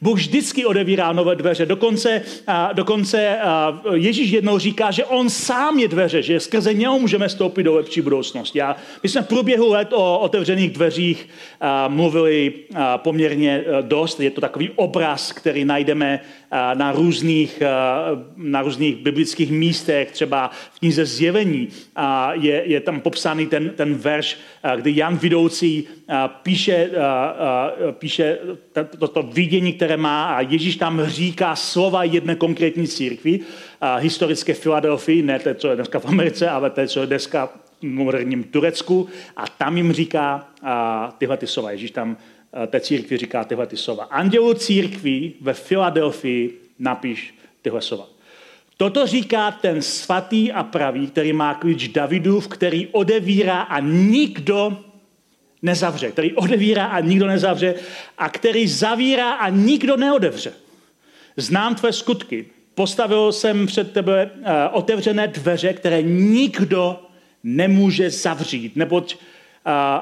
Bůh 0.01 0.19
vždycky 0.19 0.65
odevírá 0.65 1.13
nové 1.13 1.37
dveře. 1.37 1.67
Dokonce, 1.67 2.23
a, 2.47 2.73
dokonce 2.73 3.39
a, 3.39 3.83
Ježíš 3.95 4.31
jednou 4.31 4.59
říká, 4.59 4.91
že 4.91 5.05
on 5.05 5.31
sám 5.31 5.79
je 5.79 5.89
dveře, 5.89 6.23
že 6.23 6.41
skrze 6.41 6.75
něho 6.75 6.99
můžeme 6.99 7.29
stoupit 7.29 7.63
do 7.63 7.75
lepší 7.75 8.01
budoucnosti. 8.01 8.63
A 8.63 8.77
my 9.03 9.09
jsme 9.09 9.23
v 9.23 9.29
průběhu 9.29 9.69
let 9.69 9.93
o 9.93 10.19
otevřených 10.19 10.71
dveřích 10.71 11.29
a, 11.61 11.89
mluvili 11.89 12.53
a, 12.75 12.99
poměrně 12.99 13.65
dost. 13.83 14.21
Je 14.21 14.31
to 14.31 14.41
takový 14.41 14.71
obraz, 14.77 15.33
který 15.33 15.65
najdeme 15.65 16.21
na 16.75 16.93
různých, 16.93 17.63
a, 17.63 18.05
na 18.37 18.63
různých 18.63 18.97
biblických 18.97 19.51
místech, 19.51 20.11
třeba 20.11 20.51
v 20.73 20.79
knize 20.79 21.05
Zjevení. 21.05 21.69
A 21.97 22.33
je, 22.35 22.63
je 22.67 22.81
tam 22.81 23.01
popsaný 23.01 23.47
ten, 23.47 23.71
ten 23.71 23.95
verš, 23.95 24.39
kdy 24.77 24.97
Jan 24.97 25.17
Vidoucí 25.17 25.89
píše, 26.43 26.91
píše 27.93 28.39
toto 28.99 29.09
to 29.09 29.23
vidění, 29.23 29.73
které 29.73 29.97
má 29.97 30.35
a 30.35 30.41
Ježíš 30.41 30.77
tam 30.77 31.05
říká 31.05 31.57
slova 31.57 32.05
jedné 32.05 32.35
konkrétní 32.35 32.89
církvi, 32.89 33.41
historické 33.99 34.55
Filadelfii, 34.55 35.23
ne 35.23 35.39
to, 35.39 35.55
co 35.55 35.69
je 35.69 35.77
dneska 35.77 35.99
v 35.99 36.07
Americe, 36.07 36.49
ale 36.49 36.71
to, 36.71 36.87
co 36.87 37.01
je 37.01 37.07
dneska 37.07 37.47
v 37.47 37.83
moderním 37.83 38.45
Turecku 38.45 39.09
a 39.37 39.47
tam 39.47 39.77
jim 39.77 39.93
říká 39.93 40.49
tyhle 41.19 41.37
ty 41.37 41.47
slova. 41.47 41.71
Ježíš 41.71 41.91
tam 41.91 42.17
té 42.67 42.81
církvi 42.81 43.17
říká 43.17 43.45
tyhle 43.45 43.67
ty 43.67 43.77
slova. 43.77 44.05
Andělu 44.05 44.55
církvi 44.55 45.33
ve 45.41 45.55
Filadelfii 45.55 46.61
napiš 46.79 47.35
tyhle 47.63 47.83
slova. 47.83 48.09
Toto 48.77 49.07
říká 49.07 49.51
ten 49.51 49.83
svatý 49.83 50.53
a 50.53 50.63
pravý, 50.63 51.07
který 51.07 51.33
má 51.33 51.55
klíč 51.55 51.89
Davidův, 51.89 52.49
který 52.49 52.87
odevírá 52.87 53.61
a 53.61 53.81
nikdo 53.81 54.79
nezavře, 55.63 56.11
který 56.11 56.33
odevírá 56.33 56.87
a 56.87 57.01
nikdo 57.01 57.27
nezavře 57.27 57.75
a 58.19 58.29
který 58.29 58.69
zavírá 58.69 59.33
a 59.33 59.49
nikdo 59.49 59.97
neodevře. 59.97 60.53
Znám 61.37 61.75
tvé 61.75 61.93
skutky. 61.93 62.47
Postavil 62.75 63.33
jsem 63.33 63.67
před 63.67 63.93
tebe 63.93 64.31
uh, 64.35 64.43
otevřené 64.73 65.29
dveře, 65.29 65.73
které 65.73 66.03
nikdo 66.03 67.01
nemůže 67.45 68.11
zavřít, 68.11 68.77
neboť 68.77 69.17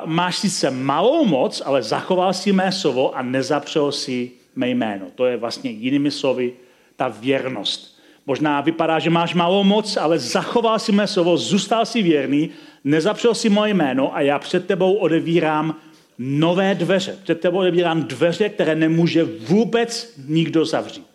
máš 0.04 0.36
sice 0.38 0.70
malou 0.70 1.24
moc, 1.24 1.62
ale 1.64 1.82
zachoval 1.82 2.32
si 2.32 2.52
mé 2.52 2.72
slovo 2.72 3.16
a 3.16 3.22
nezapřel 3.22 3.92
si 3.92 4.30
mé 4.56 4.68
jméno. 4.68 5.06
To 5.14 5.26
je 5.26 5.36
vlastně 5.36 5.70
jinými 5.70 6.10
slovy 6.10 6.52
ta 6.96 7.08
věrnost. 7.08 7.98
Možná 8.26 8.60
vypadá, 8.60 8.98
že 8.98 9.10
máš 9.10 9.34
malou 9.34 9.64
moc, 9.64 9.96
ale 9.96 10.18
zachoval 10.18 10.78
si 10.78 10.92
mé 10.92 11.06
slovo, 11.06 11.36
zůstal 11.36 11.86
si 11.86 12.02
věrný, 12.02 12.50
nezapřel 12.84 13.34
si 13.34 13.48
moje 13.48 13.74
jméno 13.74 14.16
a 14.16 14.20
já 14.20 14.38
před 14.38 14.66
tebou 14.66 14.94
odevírám 14.94 15.76
nové 16.18 16.74
dveře. 16.74 17.18
Před 17.22 17.40
tebou 17.40 17.58
odevírám 17.58 18.02
dveře, 18.02 18.48
které 18.48 18.74
nemůže 18.74 19.24
vůbec 19.24 20.14
nikdo 20.28 20.64
zavřít. 20.64 21.13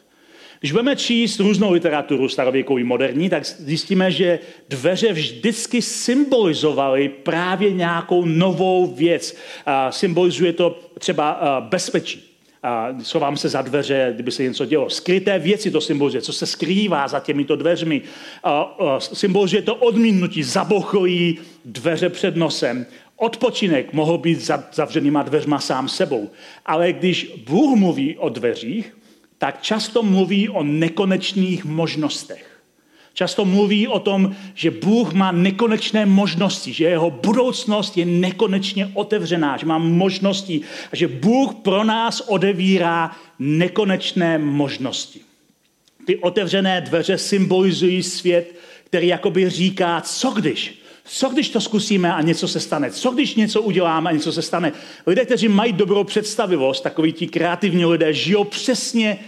Když 0.60 0.72
budeme 0.72 0.96
číst 0.96 1.40
různou 1.40 1.72
literaturu 1.72 2.30
starověkou 2.30 2.78
i 2.78 2.84
moderní, 2.84 3.30
tak 3.30 3.46
zjistíme, 3.46 4.12
že 4.12 4.40
dveře 4.70 5.14
vždycky 5.14 5.82
symbolizovaly 5.82 7.10
právě 7.10 7.72
nějakou 7.74 8.26
novou 8.26 8.88
věc. 8.88 9.38
Symbolizuje 9.90 10.54
to 10.54 10.80
třeba 11.00 11.40
bezpečí. 11.70 12.26
Schovám 13.04 13.38
se 13.38 13.50
za 13.50 13.62
dveře, 13.62 14.12
kdyby 14.14 14.32
se 14.32 14.44
něco 14.44 14.66
dělo. 14.66 14.90
Skryté 14.90 15.40
věci 15.40 15.72
to 15.72 15.82
symbolizuje, 15.82 16.22
co 16.22 16.34
se 16.34 16.46
skrývá 16.46 17.08
za 17.08 17.20
těmito 17.20 17.56
dveřmi. 17.56 18.02
Symbolizuje 19.00 19.62
to 19.62 19.76
odmítnutí, 19.76 20.44
zabocholí 20.44 21.40
dveře 21.66 22.10
před 22.10 22.36
nosem. 22.36 22.86
Odpočinek 23.16 23.94
mohl 23.94 24.18
být 24.18 24.52
zavřenýma 24.74 25.24
dveřma 25.24 25.60
sám 25.60 25.90
sebou. 25.90 26.30
Ale 26.66 26.94
když 26.94 27.34
Bůh 27.46 27.80
mluví 27.80 28.18
o 28.18 28.30
dveřích, 28.30 28.96
tak 29.40 29.62
často 29.62 30.04
mluví 30.04 30.50
o 30.50 30.64
nekonečných 30.64 31.66
možnostech. 31.66 32.46
Často 33.14 33.46
mluví 33.46 33.88
o 33.88 34.00
tom, 34.00 34.36
že 34.56 34.72
Bůh 34.72 35.14
má 35.14 35.32
nekonečné 35.32 36.06
možnosti, 36.06 36.74
že 36.74 36.86
jeho 36.86 37.12
budoucnost 37.12 37.98
je 37.98 38.06
nekonečně 38.06 38.92
otevřená, 38.94 39.58
že 39.58 39.66
má 39.66 39.78
možnosti 39.78 40.62
a 40.92 40.96
že 40.96 41.08
Bůh 41.08 41.54
pro 41.56 41.84
nás 41.84 42.22
odevírá 42.28 43.12
nekonečné 43.40 44.38
možnosti. 44.38 45.20
Ty 46.06 46.18
otevřené 46.18 46.82
dveře 46.82 47.18
symbolizují 47.18 48.04
svět, 48.04 48.56
který 48.84 49.08
jakoby 49.08 49.50
říká, 49.50 50.02
co 50.02 50.32
když? 50.32 50.82
Co 51.12 51.30
když 51.30 51.50
to 51.50 51.62
zkusíme 51.62 52.14
a 52.14 52.22
něco 52.22 52.48
se 52.48 52.60
stane? 52.60 52.92
Co 52.92 53.12
když 53.12 53.36
něco 53.36 53.62
uděláme 53.62 54.10
a 54.10 54.14
něco 54.14 54.32
se 54.32 54.42
stane? 54.42 54.72
Lidé, 55.08 55.26
kteří 55.26 55.48
mají 55.48 55.74
dobrou 55.74 56.04
představivost, 56.04 56.84
takový 56.84 57.14
ti 57.14 57.28
kreativní 57.28 57.86
lidé, 57.86 58.14
žijou 58.14 58.44
přesně 58.44 59.20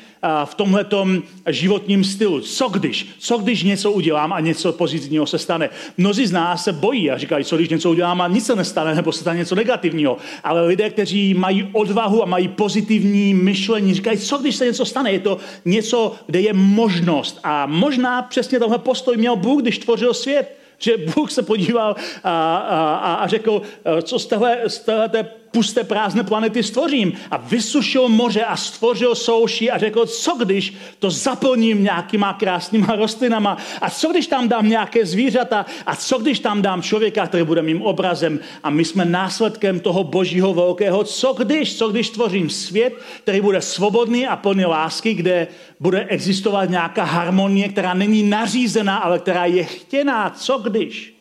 v 0.45 0.55
tomhletom 0.55 1.23
životním 1.49 2.03
stylu. 2.03 2.41
Co 2.41 2.69
když? 2.69 3.07
Co 3.19 3.37
když 3.37 3.63
něco 3.63 3.91
udělám 3.91 4.33
a 4.33 4.39
něco 4.39 4.73
pozitivního 4.73 5.25
se 5.25 5.39
stane? 5.39 5.69
Mnozí 5.97 6.27
z 6.27 6.31
nás 6.31 6.63
se 6.63 6.73
bojí 6.73 7.11
a 7.11 7.17
říkají, 7.17 7.45
co 7.45 7.57
když 7.57 7.69
něco 7.69 7.89
udělám 7.89 8.21
a 8.21 8.27
nic 8.27 8.45
se 8.45 8.55
nestane, 8.55 8.95
nebo 8.95 9.11
se 9.11 9.19
stane 9.19 9.39
něco 9.39 9.55
negativního. 9.55 10.17
Ale 10.43 10.67
lidé, 10.67 10.89
kteří 10.89 11.33
mají 11.33 11.69
odvahu 11.71 12.23
a 12.23 12.25
mají 12.25 12.47
pozitivní 12.47 13.33
myšlení, 13.33 13.93
říkají, 13.93 14.17
co 14.17 14.37
když 14.37 14.55
se 14.55 14.65
něco 14.65 14.85
stane? 14.85 15.11
Je 15.11 15.19
to 15.19 15.37
něco, 15.65 16.15
kde 16.25 16.41
je 16.41 16.53
možnost. 16.53 17.39
A 17.43 17.65
možná 17.65 18.21
přesně 18.21 18.59
tohle 18.59 18.77
postoj 18.77 19.17
měl 19.17 19.35
Bůh, 19.35 19.61
když 19.61 19.77
tvořil 19.77 20.13
svět 20.13 20.60
že 20.81 20.97
Bůh 20.97 21.31
se 21.31 21.43
podíval 21.43 21.95
a, 22.23 22.57
a, 22.57 23.13
a 23.15 23.27
řekl, 23.27 23.61
co 24.03 24.19
z 24.19 24.25
téhle, 24.25 24.57
z 24.67 24.79
téhle 24.79 25.09
pusté 25.51 25.83
prázdné 25.83 26.23
planety 26.23 26.63
stvořím. 26.63 27.13
A 27.31 27.37
vysušil 27.37 28.09
moře 28.09 28.43
a 28.43 28.57
stvořil 28.57 29.15
souši 29.15 29.71
a 29.71 29.77
řekl, 29.77 30.05
co 30.05 30.35
když 30.35 30.73
to 30.99 31.09
zaplním 31.09 31.83
nějakýma 31.83 32.33
krásnýma 32.33 32.95
rostlinama 32.95 33.57
a 33.81 33.89
co 33.89 34.09
když 34.09 34.27
tam 34.27 34.49
dám 34.49 34.69
nějaké 34.69 35.05
zvířata 35.05 35.65
a 35.85 35.95
co 35.95 36.17
když 36.17 36.39
tam 36.39 36.61
dám 36.61 36.81
člověka, 36.81 37.27
který 37.27 37.43
bude 37.43 37.61
mým 37.61 37.81
obrazem 37.81 38.39
a 38.63 38.69
my 38.69 38.85
jsme 38.85 39.05
následkem 39.05 39.79
toho 39.79 40.03
božího 40.03 40.53
velkého, 40.53 41.03
co 41.03 41.33
když, 41.33 41.77
co 41.77 41.89
když 41.89 42.09
tvořím 42.09 42.49
svět, 42.49 42.93
který 43.23 43.41
bude 43.41 43.61
svobodný 43.61 44.27
a 44.27 44.35
plný 44.35 44.65
lásky, 44.65 45.13
kde 45.13 45.47
bude 45.79 46.05
existovat 46.05 46.69
nějaká 46.69 47.03
harmonie, 47.03 47.69
která 47.69 47.93
není 47.93 48.23
nařízená, 48.23 48.97
ale 48.97 49.19
která 49.19 49.45
je 49.45 49.63
chtěná, 49.63 50.29
co 50.29 50.57
když. 50.57 51.20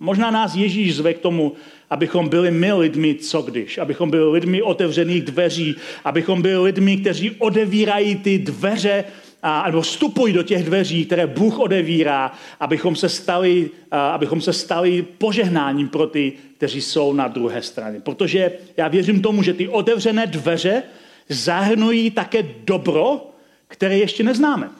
Možná 0.00 0.30
nás 0.30 0.54
Ježíš 0.54 0.96
zve 0.96 1.14
k 1.14 1.18
tomu, 1.18 1.52
abychom 1.90 2.28
byli 2.28 2.50
my 2.50 2.72
lidmi, 2.72 3.14
co 3.14 3.42
když, 3.42 3.78
abychom 3.78 4.10
byli 4.10 4.30
lidmi 4.30 4.62
otevřených 4.62 5.22
dveří, 5.22 5.74
abychom 6.04 6.42
byli 6.42 6.62
lidmi, 6.62 6.96
kteří 6.96 7.30
odevírají 7.30 8.16
ty 8.16 8.38
dveře, 8.38 9.04
a, 9.42 9.66
nebo 9.66 9.80
vstupují 9.80 10.32
do 10.32 10.42
těch 10.42 10.64
dveří, 10.64 11.04
které 11.04 11.26
Bůh 11.26 11.58
odevírá, 11.58 12.32
abychom 12.60 12.96
se 12.96 13.08
stali, 13.08 13.70
a, 13.90 14.10
abychom 14.10 14.40
se 14.40 14.52
stali 14.52 15.02
požehnáním 15.02 15.88
pro 15.88 16.06
ty, 16.06 16.32
kteří 16.56 16.80
jsou 16.80 17.12
na 17.12 17.28
druhé 17.28 17.62
straně. 17.62 18.00
Protože 18.00 18.52
já 18.76 18.88
věřím 18.88 19.22
tomu, 19.22 19.42
že 19.42 19.54
ty 19.54 19.68
otevřené 19.68 20.26
dveře 20.26 20.82
zahrnují 21.28 22.10
také 22.10 22.42
dobro, 22.64 23.30
které 23.68 23.98
ještě 23.98 24.22
neznáme. 24.22 24.70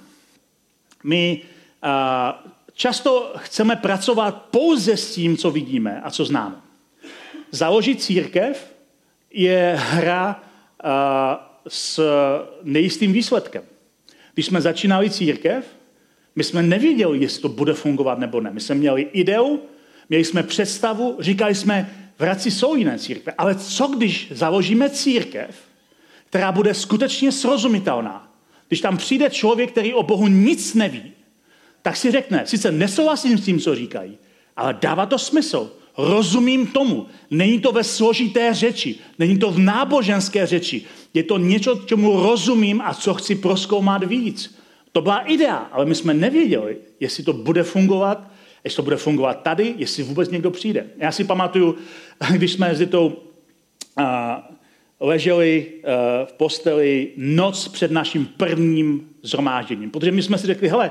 My 1.04 1.40
a, 1.82 2.44
často 2.80 3.32
chceme 3.36 3.76
pracovat 3.76 4.46
pouze 4.50 4.96
s 4.96 5.14
tím, 5.14 5.36
co 5.36 5.50
vidíme 5.50 6.00
a 6.00 6.10
co 6.10 6.24
známe. 6.24 6.56
Založit 7.50 8.02
církev 8.02 8.74
je 9.30 9.76
hra 9.78 10.42
uh, 10.84 10.90
s 11.68 12.00
nejistým 12.62 13.12
výsledkem. 13.12 13.62
Když 14.34 14.46
jsme 14.46 14.60
začínali 14.60 15.10
církev, 15.10 15.64
my 16.36 16.44
jsme 16.44 16.62
nevěděli, 16.62 17.18
jestli 17.18 17.42
to 17.42 17.48
bude 17.48 17.74
fungovat 17.74 18.18
nebo 18.18 18.40
ne. 18.40 18.50
My 18.52 18.60
jsme 18.60 18.74
měli 18.74 19.02
ideu, 19.02 19.60
měli 20.08 20.24
jsme 20.24 20.42
představu, 20.42 21.16
říkali 21.20 21.54
jsme, 21.54 21.90
vraci 22.18 22.50
jsou 22.50 22.74
jiné 22.74 22.98
církve. 22.98 23.32
Ale 23.38 23.54
co 23.54 23.86
když 23.86 24.32
založíme 24.34 24.90
církev, 24.90 25.56
která 26.28 26.52
bude 26.52 26.74
skutečně 26.74 27.32
srozumitelná? 27.32 28.32
Když 28.68 28.80
tam 28.80 28.96
přijde 28.96 29.30
člověk, 29.30 29.70
který 29.72 29.94
o 29.94 30.02
Bohu 30.02 30.28
nic 30.28 30.74
neví, 30.74 31.12
tak 31.82 31.96
si 31.96 32.10
řekne, 32.10 32.42
sice 32.46 32.72
nesouhlasím 32.72 33.38
s 33.38 33.44
tím, 33.44 33.60
co 33.60 33.74
říkají, 33.74 34.18
ale 34.56 34.78
dává 34.80 35.06
to 35.06 35.18
smysl. 35.18 35.72
Rozumím 35.98 36.66
tomu. 36.66 37.06
Není 37.30 37.60
to 37.60 37.72
ve 37.72 37.84
složité 37.84 38.54
řeči, 38.54 38.94
není 39.18 39.38
to 39.38 39.50
v 39.50 39.58
náboženské 39.58 40.46
řeči. 40.46 40.82
Je 41.14 41.22
to 41.22 41.38
něco, 41.38 41.82
čemu 41.86 42.22
rozumím 42.22 42.80
a 42.80 42.94
co 42.94 43.14
chci 43.14 43.34
proskoumat 43.34 44.04
víc. 44.04 44.58
To 44.92 45.00
byla 45.00 45.18
idea, 45.18 45.56
ale 45.56 45.86
my 45.86 45.94
jsme 45.94 46.14
nevěděli, 46.14 46.76
jestli 47.00 47.24
to 47.24 47.32
bude 47.32 47.62
fungovat, 47.62 48.30
jestli 48.64 48.76
to 48.76 48.82
bude 48.82 48.96
fungovat 48.96 49.42
tady, 49.42 49.74
jestli 49.76 50.02
vůbec 50.02 50.30
někdo 50.30 50.50
přijde. 50.50 50.86
Já 50.96 51.12
si 51.12 51.24
pamatuju, 51.24 51.76
když 52.32 52.52
jsme 52.52 52.74
s 52.74 52.78
Zitou 52.78 53.06
uh, 53.06 54.04
leželi 55.00 55.66
uh, 55.72 55.90
v 56.26 56.32
posteli 56.32 57.08
noc 57.16 57.68
před 57.68 57.90
naším 57.90 58.26
prvním 58.26 59.08
zhromážděním. 59.22 59.90
Protože 59.90 60.12
my 60.12 60.22
jsme 60.22 60.38
si 60.38 60.46
řekli, 60.46 60.68
hele, 60.68 60.90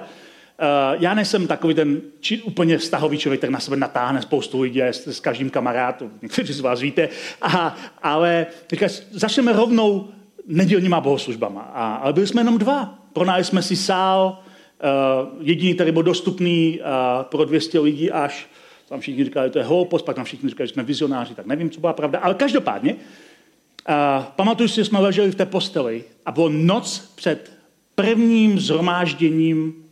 já 0.99 1.13
nejsem 1.13 1.47
takový 1.47 1.73
ten 1.73 2.01
či, 2.19 2.41
úplně 2.41 2.77
vztahový 2.77 3.17
člověk, 3.17 3.39
který 3.39 3.53
na 3.53 3.59
sebe 3.59 3.77
natáhne 3.77 4.21
spoustu 4.21 4.61
lidí, 4.61 4.81
s, 4.81 5.07
s 5.07 5.19
každým 5.19 5.49
kamarádem, 5.49 6.11
někteří 6.21 6.53
z 6.53 6.59
vás 6.59 6.81
víte, 6.81 7.09
a, 7.41 7.75
ale 8.03 8.47
říkaj, 8.71 8.89
začneme 9.11 9.53
rovnou 9.53 10.07
nedělníma 10.47 11.01
bohoslužbama. 11.01 11.61
A, 11.61 11.95
ale 11.95 12.13
byli 12.13 12.27
jsme 12.27 12.41
jenom 12.41 12.57
dva. 12.57 12.99
Pronali 13.13 13.43
jsme 13.43 13.61
si 13.61 13.75
sál, 13.75 14.39
uh, 14.83 15.47
jediný, 15.47 15.73
který 15.73 15.91
byl 15.91 16.03
dostupný 16.03 16.79
uh, 16.79 16.85
pro 17.23 17.45
200 17.45 17.79
lidí 17.79 18.11
až. 18.11 18.47
Tam 18.89 18.99
všichni 18.99 19.23
říkali, 19.23 19.47
že 19.47 19.51
to 19.51 19.59
je 19.59 19.65
hloupost, 19.65 20.05
pak 20.05 20.15
tam 20.15 20.25
všichni 20.25 20.49
říkali, 20.49 20.67
že 20.67 20.73
jsme 20.73 20.83
vizionáři, 20.83 21.35
tak 21.35 21.45
nevím, 21.45 21.69
co 21.69 21.79
byla 21.79 21.93
pravda. 21.93 22.19
Ale 22.19 22.33
každopádně, 22.33 22.93
uh, 22.93 24.23
pamatuju 24.23 24.69
si, 24.69 24.75
že 24.75 24.85
jsme 24.85 24.99
leželi 24.99 25.31
v 25.31 25.35
té 25.35 25.45
posteli 25.45 26.03
a 26.25 26.31
bylo 26.31 26.49
noc 26.49 27.13
před 27.15 27.51
prvním 27.95 28.59
zhromážděním 28.59 29.88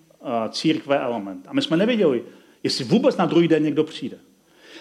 církve 0.49 0.99
element. 0.99 1.45
A 1.47 1.53
my 1.53 1.61
jsme 1.61 1.77
nevěděli, 1.77 2.23
jestli 2.63 2.85
vůbec 2.85 3.17
na 3.17 3.25
druhý 3.25 3.47
den 3.47 3.63
někdo 3.63 3.83
přijde. 3.83 4.17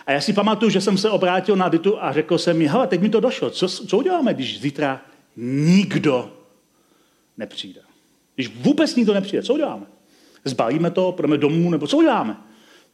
A 0.07 0.13
já 0.13 0.21
si 0.21 0.33
pamatuju, 0.33 0.71
že 0.71 0.81
jsem 0.81 0.99
se 0.99 1.11
obrátil 1.11 1.57
na 1.57 1.69
Ditu 1.69 2.03
a 2.03 2.13
řekl 2.13 2.39
jsem 2.39 2.59
mi, 2.59 2.67
hele, 2.67 2.87
teď 2.87 3.01
mi 3.01 3.09
to 3.09 3.21
došlo, 3.21 3.51
co, 3.51 3.69
co 3.69 3.99
uděláme, 3.99 4.35
když 4.35 4.61
zítra 4.61 5.01
nikdo 5.37 6.33
nepřijde? 7.37 7.81
Když 8.35 8.49
vůbec 8.57 8.97
nikdo 8.97 9.15
nepřijde, 9.15 9.43
co 9.43 9.55
uděláme? 9.55 9.87
Zbalíme 10.45 10.91
to, 10.91 11.13
půjdeme 11.13 11.39
domů, 11.39 11.71
nebo 11.71 11.87
co 11.87 11.97
uděláme? 11.97 12.37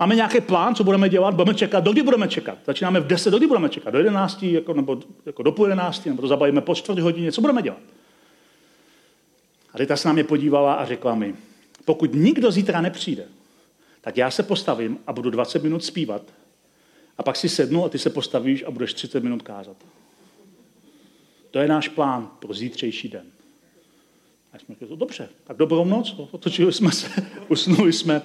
Máme 0.01 0.15
nějaký 0.15 0.41
plán, 0.41 0.75
co 0.75 0.85
budeme 0.85 1.09
dělat, 1.09 1.35
budeme 1.35 1.55
čekat, 1.55 1.85
dokdy 1.85 2.03
budeme 2.03 2.29
čekat? 2.29 2.59
Začínáme 2.67 3.01
v 3.01 3.07
10, 3.07 3.31
dokdy 3.31 3.47
budeme 3.47 3.69
čekat? 3.69 3.91
Do 3.91 3.99
11, 3.99 4.43
jako, 4.43 4.75
nebo 4.75 4.99
jako 5.27 5.43
do 5.43 5.53
půl 5.53 5.67
11, 5.67 6.07
nebo 6.07 6.23
to 6.23 6.29
zabalíme 6.29 6.61
po 6.61 6.75
čtvrt 6.75 6.99
hodině, 6.99 7.33
co 7.33 7.41
budeme 7.41 7.63
dělat? 7.63 7.79
A 9.75 9.79
Rita 9.79 9.97
se 9.97 10.09
na 10.09 10.13
mě 10.13 10.25
podívala 10.25 10.75
a 10.75 10.85
řekla 10.85 11.15
mi, 11.15 11.35
pokud 11.85 12.15
nikdo 12.15 12.51
zítra 12.51 12.81
nepřijde, 12.81 13.25
tak 14.01 14.17
já 14.17 14.31
se 14.31 14.43
postavím 14.43 14.99
a 15.07 15.13
budu 15.13 15.31
20 15.31 15.63
minut 15.63 15.85
zpívat 15.85 16.23
a 17.19 17.23
pak 17.23 17.37
si 17.37 17.49
sednu 17.49 17.85
a 17.85 17.89
ty 17.89 17.99
se 17.99 18.11
postavíš 18.11 18.65
a 18.67 18.71
budeš 18.71 18.95
30 18.95 19.23
minut 19.23 19.43
kázat. 19.43 19.77
To 21.51 21.59
je 21.59 21.69
náš 21.69 21.89
plán 21.89 22.31
pro 22.39 22.55
zítřejší 22.55 23.09
den. 23.09 23.27
A 24.53 24.59
jsme 24.59 24.75
řekli, 24.81 24.97
dobře, 24.97 25.29
tak 25.45 25.57
dobrou 25.57 25.85
noc, 25.85 26.15
otočili 26.31 26.73
jsme 26.73 26.93
se, 26.93 27.09
usnuli 27.49 27.93
jsme. 27.93 28.23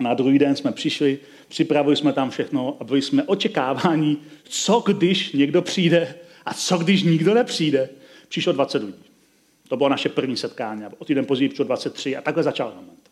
Na 0.00 0.14
druhý 0.14 0.38
den 0.38 0.56
jsme 0.56 0.72
přišli, 0.72 1.18
připravili 1.48 1.96
jsme 1.96 2.12
tam 2.12 2.30
všechno 2.30 2.76
a 2.80 2.84
byli 2.84 3.02
jsme 3.02 3.22
očekávání, 3.22 4.22
co 4.44 4.82
když 4.86 5.32
někdo 5.32 5.62
přijde 5.62 6.14
a 6.44 6.54
co 6.54 6.78
když 6.78 7.02
nikdo 7.02 7.34
nepřijde. 7.34 7.88
Přišlo 8.28 8.52
20 8.52 8.82
lidí. 8.82 9.05
To 9.68 9.76
bylo 9.76 9.88
naše 9.88 10.08
první 10.08 10.36
setkání. 10.36 10.82
O 10.98 11.04
týden 11.04 11.24
později 11.24 11.48
přišlo 11.48 11.64
23 11.64 12.16
a 12.16 12.20
takhle 12.20 12.42
začal 12.42 12.72
moment. 12.76 13.10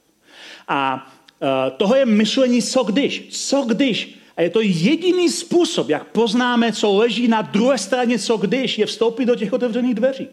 A 0.68 1.06
uh, 1.40 1.76
toho 1.76 1.94
je 1.94 2.06
myšlení, 2.06 2.62
co 2.62 2.84
když. 2.84 3.26
Co 3.30 3.62
když? 3.62 4.18
A 4.36 4.42
je 4.42 4.50
to 4.50 4.60
jediný 4.60 5.28
způsob, 5.28 5.88
jak 5.88 6.04
poznáme, 6.04 6.72
co 6.72 6.92
leží 6.92 7.28
na 7.28 7.42
druhé 7.42 7.78
straně, 7.78 8.18
co 8.18 8.36
když, 8.36 8.78
je 8.78 8.86
vstoupit 8.86 9.24
do 9.24 9.34
těch 9.34 9.52
otevřených 9.52 9.94
dveří. 9.94 10.28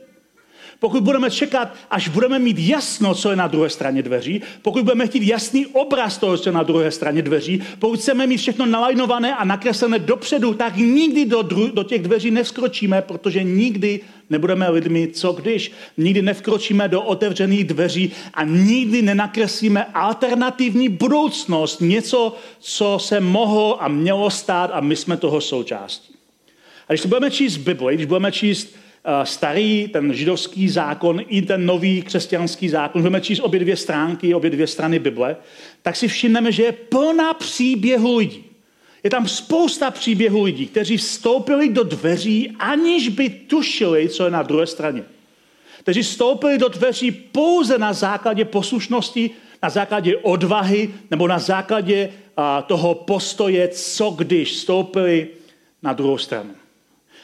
Pokud 0.82 1.04
budeme 1.04 1.32
čekat, 1.32 1.76
až 1.90 2.08
budeme 2.08 2.40
mít 2.40 2.60
jasno, 2.60 3.16
co 3.16 3.30
je 3.30 3.36
na 3.36 3.48
druhé 3.48 3.70
straně 3.70 4.04
dveří, 4.04 4.42
pokud 4.62 4.84
budeme 4.84 5.08
chtít 5.08 5.24
jasný 5.24 5.66
obraz 5.66 6.18
toho, 6.18 6.38
co 6.38 6.50
je 6.50 6.54
na 6.54 6.64
druhé 6.64 6.92
straně 6.92 7.22
dveří, 7.22 7.64
pokud 7.80 8.00
chceme 8.00 8.28
mít 8.28 8.38
všechno 8.38 8.66
nalajnované 8.66 9.36
a 9.36 9.46
nakreslené 9.46 10.00
dopředu, 10.00 10.54
tak 10.54 10.78
nikdy 10.78 11.26
do, 11.26 11.40
dru- 11.40 11.74
do 11.74 11.84
těch 11.84 12.02
dveří 12.02 12.32
nevskročíme, 12.32 13.02
protože 13.02 13.44
nikdy 13.44 14.00
nebudeme 14.32 14.70
lidmi, 14.70 15.08
co 15.08 15.34
když. 15.34 15.72
Nikdy 15.98 16.22
nevkročíme 16.22 16.88
do 16.88 17.02
otevřených 17.02 17.64
dveří 17.64 18.12
a 18.34 18.44
nikdy 18.44 19.02
nenakreslíme 19.02 19.86
alternativní 19.86 20.90
budoucnost, 20.90 21.82
něco, 21.82 22.36
co 22.60 23.00
se 23.00 23.20
mohlo 23.20 23.84
a 23.84 23.88
mělo 23.88 24.30
stát 24.30 24.72
a 24.74 24.80
my 24.80 24.96
jsme 24.96 25.18
toho 25.18 25.42
součástí. 25.42 26.14
A 26.88 26.94
když 26.94 27.06
budeme 27.06 27.32
číst 27.32 27.58
Bibli, 27.58 27.96
když 27.96 28.06
budeme 28.06 28.32
číst 28.32 28.76
Eh, 29.04 29.26
starý, 29.26 29.88
ten 29.88 30.14
židovský 30.14 30.70
zákon 30.70 31.22
i 31.28 31.42
ten 31.42 31.66
nový 31.66 32.02
křesťanský 32.02 32.70
zákon, 32.70 33.02
budeme 33.02 33.22
číst 33.22 33.40
obě 33.40 33.60
dvě 33.60 33.78
stránky, 33.78 34.34
obě 34.34 34.50
dvě 34.50 34.68
strany 34.68 35.00
Bible, 35.00 35.36
tak 35.82 35.96
si 35.96 36.08
všimneme, 36.08 36.52
že 36.52 36.64
je 36.64 36.72
plná 36.72 37.34
příběhu 37.34 38.18
lidí. 38.18 38.44
Je 39.04 39.10
tam 39.10 39.28
spousta 39.28 39.92
příběhů 39.92 40.44
lidí, 40.44 40.68
kteří 40.68 40.98
vstoupili 40.98 41.70
do 41.70 41.84
dveří, 41.84 42.56
aniž 42.60 43.10
by 43.10 43.30
tušili, 43.30 44.10
co 44.10 44.26
je 44.26 44.32
na 44.32 44.44
druhé 44.44 44.68
straně. 44.68 45.04
Kteří 45.80 46.02
vstoupili 46.02 46.58
do 46.58 46.68
dveří 46.68 47.12
pouze 47.12 47.78
na 47.78 47.94
základě 47.94 48.46
poslušnosti, 48.46 49.30
na 49.64 49.70
základě 49.70 50.18
odvahy 50.18 50.90
nebo 51.12 51.28
na 51.28 51.40
základě 51.40 52.10
a, 52.38 52.62
toho 52.62 52.96
postoje, 52.96 53.68
co 53.68 54.10
když 54.10 54.52
vstoupili 54.52 55.28
na 55.84 55.94
druhou 55.94 56.18
stranu. 56.18 56.61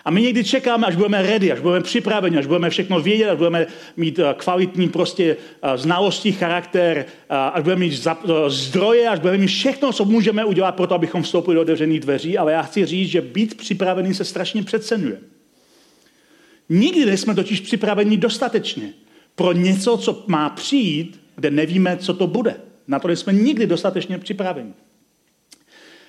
A 0.07 0.11
my 0.11 0.21
někdy 0.21 0.43
čekáme, 0.43 0.87
až 0.87 0.95
budeme 0.95 1.21
ready, 1.21 1.51
až 1.51 1.59
budeme 1.59 1.83
připraveni, 1.83 2.37
až 2.37 2.45
budeme 2.45 2.69
všechno 2.69 3.01
vědět, 3.01 3.29
až 3.29 3.37
budeme 3.37 3.67
mít 3.97 4.19
eh, 4.19 4.33
kvalitní 4.37 4.89
prostě 4.89 5.37
eh, 5.61 5.77
znalosti, 5.77 6.31
charakter, 6.31 6.97
eh, 6.97 7.05
až 7.29 7.63
budeme 7.63 7.79
mít 7.79 8.07
zdroje, 8.47 9.09
až 9.09 9.19
budeme 9.19 9.37
mít 9.37 9.47
všechno, 9.47 9.93
co 9.93 10.05
můžeme 10.05 10.45
udělat 10.45 10.75
pro 10.75 10.87
to, 10.87 10.95
abychom 10.95 11.23
vstoupili 11.23 11.55
do 11.55 11.61
otevřených 11.61 11.99
dveří. 11.99 12.37
Ale 12.37 12.51
já 12.51 12.61
chci 12.61 12.85
říct, 12.85 13.09
že 13.09 13.21
být 13.21 13.57
připravený 13.57 14.13
se 14.13 14.25
strašně 14.25 14.63
přecenuje. 14.63 15.19
Nikdy 16.69 17.05
nejsme 17.05 17.35
totiž 17.35 17.59
připraveni 17.59 18.17
dostatečně 18.17 18.93
pro 19.35 19.51
něco, 19.51 19.97
co 19.97 20.23
má 20.27 20.49
přijít, 20.49 21.19
kde 21.35 21.51
nevíme, 21.51 21.97
co 21.97 22.13
to 22.13 22.27
bude. 22.27 22.55
Na 22.87 22.99
to 22.99 23.09
jsme 23.09 23.33
nikdy 23.33 23.67
dostatečně 23.67 24.17
připraveni. 24.17 24.73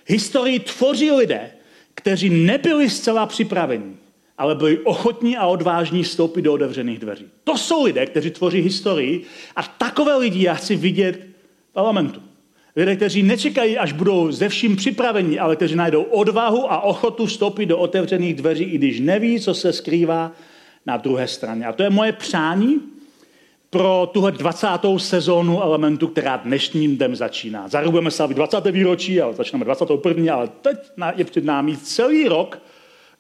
Historii 0.07 0.59
tvoří 0.59 1.11
lidé, 1.11 1.51
kteří 1.99 2.31
nebyli 2.31 2.91
zcela 2.91 3.27
připraveni, 3.27 3.97
ale 4.39 4.55
byli 4.55 4.79
ochotní 4.79 5.37
a 5.37 5.47
odvážní 5.47 6.03
vstoupit 6.03 6.43
do 6.43 6.53
otevřených 6.53 6.99
dveří. 6.99 7.27
To 7.45 7.59
jsou 7.59 7.85
lidé, 7.85 8.07
kteří 8.07 8.31
tvoří 8.31 8.61
historii 8.61 9.23
a 9.57 9.63
takové 9.63 10.17
lidi 10.17 10.43
já 10.43 10.55
chci 10.55 10.77
vidět 10.77 11.17
v 11.71 11.73
parlamentu. 11.73 12.23
Lidé, 12.77 12.97
kteří 12.97 13.23
nečekají, 13.23 13.79
až 13.79 13.93
budou 13.93 14.33
ze 14.33 14.49
vším 14.49 14.77
připraveni, 14.77 15.39
ale 15.39 15.57
kteří 15.57 15.75
najdou 15.75 16.03
odvahu 16.03 16.73
a 16.73 16.81
ochotu 16.81 17.27
vstoupit 17.27 17.67
do 17.67 17.79
otevřených 17.79 18.35
dveří, 18.35 18.65
i 18.65 18.79
když 18.79 19.01
neví, 19.01 19.41
co 19.41 19.55
se 19.55 19.73
skrývá 19.73 20.33
na 20.87 20.97
druhé 20.97 21.27
straně. 21.27 21.67
A 21.67 21.73
to 21.73 21.83
je 21.83 21.91
moje 21.91 22.13
přání 22.13 22.81
pro 23.71 24.11
tuhle 24.13 24.33
20. 24.33 24.67
sezónu 24.97 25.63
elementu, 25.63 26.07
která 26.09 26.37
dnešním 26.37 26.97
dnem 26.97 27.17
začíná. 27.17 27.69
Za 27.69 27.91
budeme 27.91 28.11
slavit 28.11 28.35
20. 28.35 28.67
výročí, 28.71 29.21
ale 29.21 29.35
začínáme 29.35 29.65
21. 29.65 30.35
ale 30.35 30.49
teď 30.63 30.79
je 31.17 31.25
před 31.25 31.45
námi 31.45 31.77
celý 31.77 32.29
rok, 32.29 32.59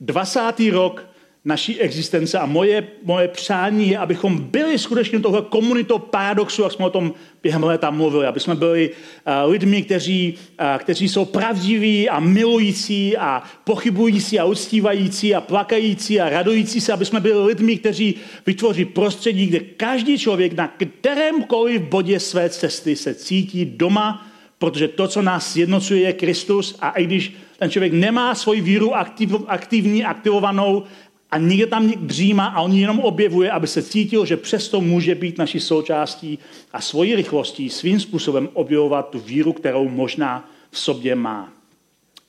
20. 0.00 0.40
rok 0.70 1.04
naší 1.44 1.81
existence 1.81 2.38
a 2.38 2.46
moje, 2.46 2.87
moje 3.03 3.29
přání 3.29 3.88
je, 3.88 3.98
abychom 3.98 4.38
byli 4.38 4.79
skutečně 4.79 5.20
tohle 5.20 5.42
komunitou 5.42 5.98
paradoxu, 5.98 6.62
jak 6.62 6.72
jsme 6.72 6.85
o 6.85 6.90
tom 6.90 7.12
během 7.42 7.64
léta 7.64 7.90
mluvili, 7.90 8.27
aby 8.27 8.40
jsme 8.40 8.55
byli 8.55 8.90
uh, 8.90 9.51
lidmi, 9.51 9.83
kteří, 9.83 10.35
uh, 10.61 10.66
kteří 10.79 11.09
jsou 11.09 11.24
pravdiví 11.24 12.09
a 12.09 12.20
milující 12.20 13.16
a 13.16 13.42
pochybující 13.64 14.38
a 14.38 14.44
uctívající 14.44 15.35
a 15.35 15.40
plakající 15.40 16.20
a 16.20 16.29
radující 16.29 16.81
se, 16.81 16.92
aby 16.92 17.05
jsme 17.05 17.20
byli 17.20 17.46
lidmi, 17.46 17.77
kteří 17.77 18.14
vytvoří 18.46 18.85
prostředí, 18.85 19.46
kde 19.46 19.61
každý 19.61 20.18
člověk 20.18 20.53
na 20.53 20.68
kterémkoliv 20.68 21.83
bodě 21.83 22.20
své 22.20 22.51
cesty 22.51 22.96
se 22.96 23.14
cítí 23.14 23.64
doma, 23.64 24.27
protože 24.59 24.88
to, 24.88 25.09
co 25.09 25.22
nás 25.22 25.57
jednocuje, 25.57 26.01
je 26.01 26.12
Kristus. 26.12 26.77
A 26.81 26.90
i 26.90 27.05
když 27.05 27.33
ten 27.59 27.70
člověk 27.70 27.92
nemá 27.92 28.35
svoji 28.35 28.61
víru 28.61 28.94
aktiv, 28.94 29.35
aktivní, 29.46 30.05
aktivovanou, 30.05 30.83
a 31.30 31.38
někde 31.38 31.66
tam 31.66 31.90
dříma 31.90 32.46
a 32.46 32.60
on 32.60 32.72
jenom 32.72 33.00
objevuje, 33.00 33.50
aby 33.50 33.66
se 33.66 33.82
cítil, 33.82 34.26
že 34.26 34.36
přesto 34.36 34.80
může 34.80 35.14
být 35.14 35.38
naší 35.38 35.60
součástí 35.60 36.38
a 36.72 36.80
svojí 36.80 37.14
rychlostí 37.14 37.70
svým 37.70 38.00
způsobem 38.00 38.48
objevovat 38.52 39.10
tu 39.10 39.18
víru, 39.18 39.52
kterou 39.52 39.88
možná 39.88 40.50
v 40.70 40.78
sobě 40.78 41.14
má. 41.14 41.52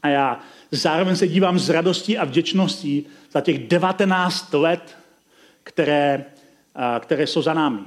A 0.04 0.08
já 0.08 0.40
zároveň 0.72 1.16
se 1.16 1.28
dívám 1.28 1.60
s 1.60 1.70
radostí 1.70 2.18
a 2.18 2.26
vděčností 2.26 3.06
za 3.32 3.42
těch 3.42 3.68
19 3.68 4.54
let, 4.54 4.98
které, 5.64 6.26
které 7.00 7.28
jsou 7.28 7.42
za 7.42 7.54
námi. 7.54 7.80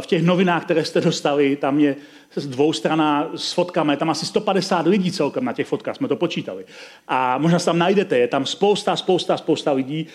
V 0.00 0.06
těch 0.06 0.22
novinách, 0.22 0.64
které 0.64 0.84
jste 0.84 1.00
dostali, 1.00 1.56
tam 1.56 1.78
je 1.78 1.96
dvoustrana 2.36 3.30
s 3.36 3.52
fotkami, 3.52 3.96
tam 3.96 4.10
asi 4.10 4.26
150 4.26 4.86
lidí 4.86 5.12
celkem 5.12 5.44
na 5.44 5.52
těch 5.52 5.66
fotkách, 5.66 5.96
jsme 5.96 6.08
to 6.08 6.16
počítali. 6.16 6.64
A 7.08 7.38
možná 7.38 7.58
se 7.58 7.64
tam 7.64 7.78
najdete, 7.78 8.18
je 8.18 8.28
tam 8.28 8.46
spousta, 8.46 8.96
spousta, 8.96 9.36
spousta 9.36 9.72
lidí, 9.72 10.06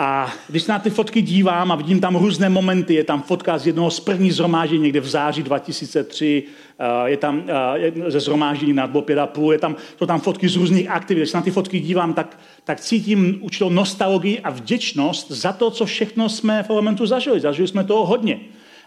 a 0.00 0.32
když 0.48 0.62
se 0.62 0.72
na 0.72 0.78
ty 0.78 0.90
fotky 0.90 1.22
dívám 1.22 1.72
a 1.72 1.76
vidím 1.76 2.00
tam 2.00 2.16
různé 2.16 2.48
momenty, 2.48 2.94
je 2.94 3.04
tam 3.04 3.22
fotka 3.22 3.58
z 3.58 3.66
jednoho 3.66 3.90
z 3.90 4.00
prvních 4.00 4.34
zhromáždění 4.34 4.82
někde 4.82 5.00
v 5.00 5.08
září 5.08 5.42
2003, 5.42 6.42
eh, 6.78 7.10
je 7.10 7.16
tam 7.16 7.42
eh, 7.78 8.10
ze 8.10 8.20
zhromáždění 8.20 8.72
na 8.72 8.88
pět 8.88 9.18
a 9.18 9.26
půl, 9.26 9.52
je 9.52 9.58
tam, 9.58 9.76
to 9.96 10.06
tam 10.06 10.20
fotky 10.20 10.48
z 10.48 10.56
různých 10.56 10.90
aktivit. 10.90 11.20
Když 11.20 11.30
se 11.30 11.36
na 11.36 11.42
ty 11.42 11.50
fotky 11.50 11.80
dívám, 11.80 12.14
tak, 12.14 12.40
tak 12.64 12.80
cítím 12.80 13.38
určitou 13.40 13.70
nostalgii 13.70 14.40
a 14.40 14.50
vděčnost 14.50 15.30
za 15.30 15.52
to, 15.52 15.70
co 15.70 15.86
všechno 15.86 16.28
jsme 16.28 16.62
v 16.62 16.70
elementu 16.70 17.06
zažili. 17.06 17.40
Zažili 17.40 17.68
jsme 17.68 17.84
toho 17.84 18.06
hodně. 18.06 18.40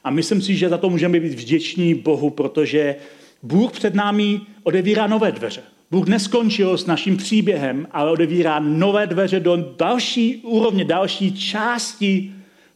A 0.03 0.09
myslím 0.09 0.41
si, 0.41 0.55
že 0.55 0.69
za 0.69 0.77
to 0.77 0.89
můžeme 0.89 1.19
být 1.19 1.33
vděční 1.33 1.95
Bohu, 1.95 2.29
protože 2.29 2.95
Bůh 3.43 3.71
před 3.71 3.95
námi 3.95 4.41
odevírá 4.63 5.07
nové 5.07 5.31
dveře. 5.31 5.61
Bůh 5.91 6.07
neskončil 6.07 6.77
s 6.77 6.85
naším 6.85 7.17
příběhem, 7.17 7.87
ale 7.91 8.11
odevírá 8.11 8.59
nové 8.59 9.07
dveře 9.07 9.39
do 9.39 9.73
další 9.77 10.37
úrovně, 10.37 10.85
další 10.85 11.33
části 11.33 12.31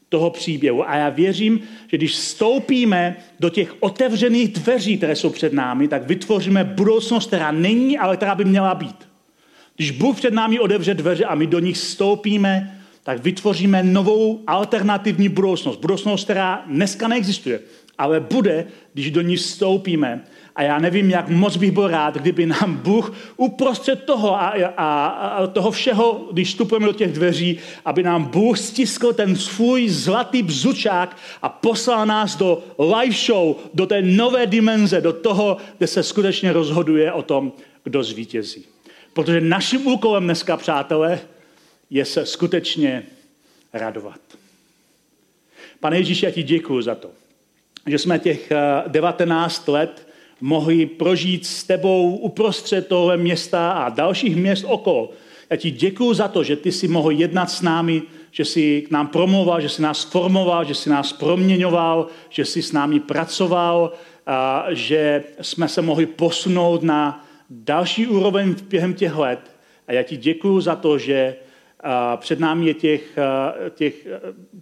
toho 0.09 0.29
příběhu. 0.29 0.89
A 0.89 0.95
já 0.95 1.09
věřím, 1.09 1.59
že 1.87 1.97
když 1.97 2.11
vstoupíme 2.11 3.15
do 3.39 3.49
těch 3.49 3.75
otevřených 3.79 4.47
dveří, 4.49 4.97
které 4.97 5.15
jsou 5.15 5.29
před 5.29 5.53
námi, 5.53 5.87
tak 5.87 6.07
vytvoříme 6.07 6.63
budoucnost, 6.63 7.27
která 7.27 7.51
není, 7.51 7.97
ale 7.97 8.17
která 8.17 8.35
by 8.35 8.45
měla 8.45 8.75
být. 8.75 8.95
Když 9.75 9.91
Bůh 9.91 10.15
před 10.15 10.33
námi 10.33 10.59
odevře 10.59 10.93
dveře 10.93 11.25
a 11.25 11.35
my 11.35 11.47
do 11.47 11.59
nich 11.59 11.75
vstoupíme, 11.75 12.81
tak 13.03 13.23
vytvoříme 13.23 13.83
novou 13.83 14.43
alternativní 14.47 15.29
budoucnost. 15.29 15.79
Budoucnost, 15.79 16.23
která 16.23 16.63
dneska 16.67 17.07
neexistuje, 17.07 17.59
ale 17.97 18.19
bude, 18.19 18.67
když 18.93 19.11
do 19.11 19.21
ní 19.21 19.35
vstoupíme 19.35 20.23
a 20.55 20.63
já 20.63 20.79
nevím, 20.79 21.09
jak 21.09 21.29
moc 21.29 21.57
bych 21.57 21.71
byl 21.71 21.87
rád, 21.87 22.17
kdyby 22.17 22.45
nám 22.45 22.77
Bůh 22.77 23.13
uprostřed 23.37 24.03
toho 24.03 24.35
a, 24.35 24.47
a, 24.77 25.05
a 25.07 25.47
toho 25.47 25.71
všeho, 25.71 26.27
když 26.31 26.47
vstupujeme 26.47 26.85
do 26.85 26.93
těch 26.93 27.13
dveří, 27.13 27.59
aby 27.85 28.03
nám 28.03 28.23
Bůh 28.25 28.59
stiskl 28.59 29.13
ten 29.13 29.35
svůj 29.35 29.89
zlatý 29.89 30.43
bzučák 30.43 31.17
a 31.41 31.49
poslal 31.49 32.05
nás 32.05 32.35
do 32.35 32.63
live 32.79 33.15
show, 33.25 33.55
do 33.73 33.85
té 33.85 34.01
nové 34.01 34.47
dimenze, 34.47 35.01
do 35.01 35.13
toho, 35.13 35.57
kde 35.77 35.87
se 35.87 36.03
skutečně 36.03 36.53
rozhoduje 36.53 37.11
o 37.11 37.21
tom, 37.21 37.53
kdo 37.83 38.03
zvítězí. 38.03 38.65
Protože 39.13 39.41
naším 39.41 39.87
úkolem 39.87 40.23
dneska, 40.23 40.57
přátelé, 40.57 41.19
je 41.89 42.05
se 42.05 42.25
skutečně 42.25 43.03
radovat. 43.73 44.19
Pane 45.79 45.97
Ježíši, 45.97 46.25
já 46.25 46.31
ti 46.31 46.43
děkuji 46.43 46.81
za 46.81 46.95
to, 46.95 47.09
že 47.85 47.97
jsme 47.97 48.19
těch 48.19 48.51
19 48.87 49.63
eh, 49.67 49.71
let 49.71 50.07
mohli 50.41 50.85
prožít 50.85 51.45
s 51.45 51.63
tebou 51.63 52.17
uprostřed 52.17 52.87
tohle 52.87 53.17
města 53.17 53.71
a 53.71 53.89
dalších 53.89 54.35
měst 54.35 54.65
okolo. 54.67 55.11
Já 55.49 55.57
ti 55.57 55.71
děkuji 55.71 56.13
za 56.13 56.27
to, 56.27 56.43
že 56.43 56.55
ty 56.55 56.71
si 56.71 56.87
mohl 56.87 57.11
jednat 57.11 57.51
s 57.51 57.61
námi, 57.61 58.01
že 58.31 58.45
jsi 58.45 58.81
k 58.81 58.91
nám 58.91 59.07
promluval, 59.07 59.61
že 59.61 59.69
jsi 59.69 59.81
nás 59.81 60.03
formoval, 60.03 60.65
že 60.65 60.75
jsi 60.75 60.89
nás 60.89 61.13
proměňoval, 61.13 62.07
že 62.29 62.45
jsi 62.45 62.61
s 62.61 62.71
námi 62.71 62.99
pracoval, 62.99 63.93
že 64.69 65.23
jsme 65.41 65.67
se 65.67 65.81
mohli 65.81 66.05
posunout 66.05 66.83
na 66.83 67.25
další 67.49 68.07
úroveň 68.07 68.55
během 68.69 68.93
těch 68.93 69.15
let. 69.15 69.39
A 69.87 69.93
já 69.93 70.03
ti 70.03 70.17
děkuju 70.17 70.61
za 70.61 70.75
to, 70.75 70.97
že 70.97 71.35
před 72.17 72.39
námi 72.39 72.65
je 72.65 72.73
těch, 72.73 73.17
těch, 73.69 74.07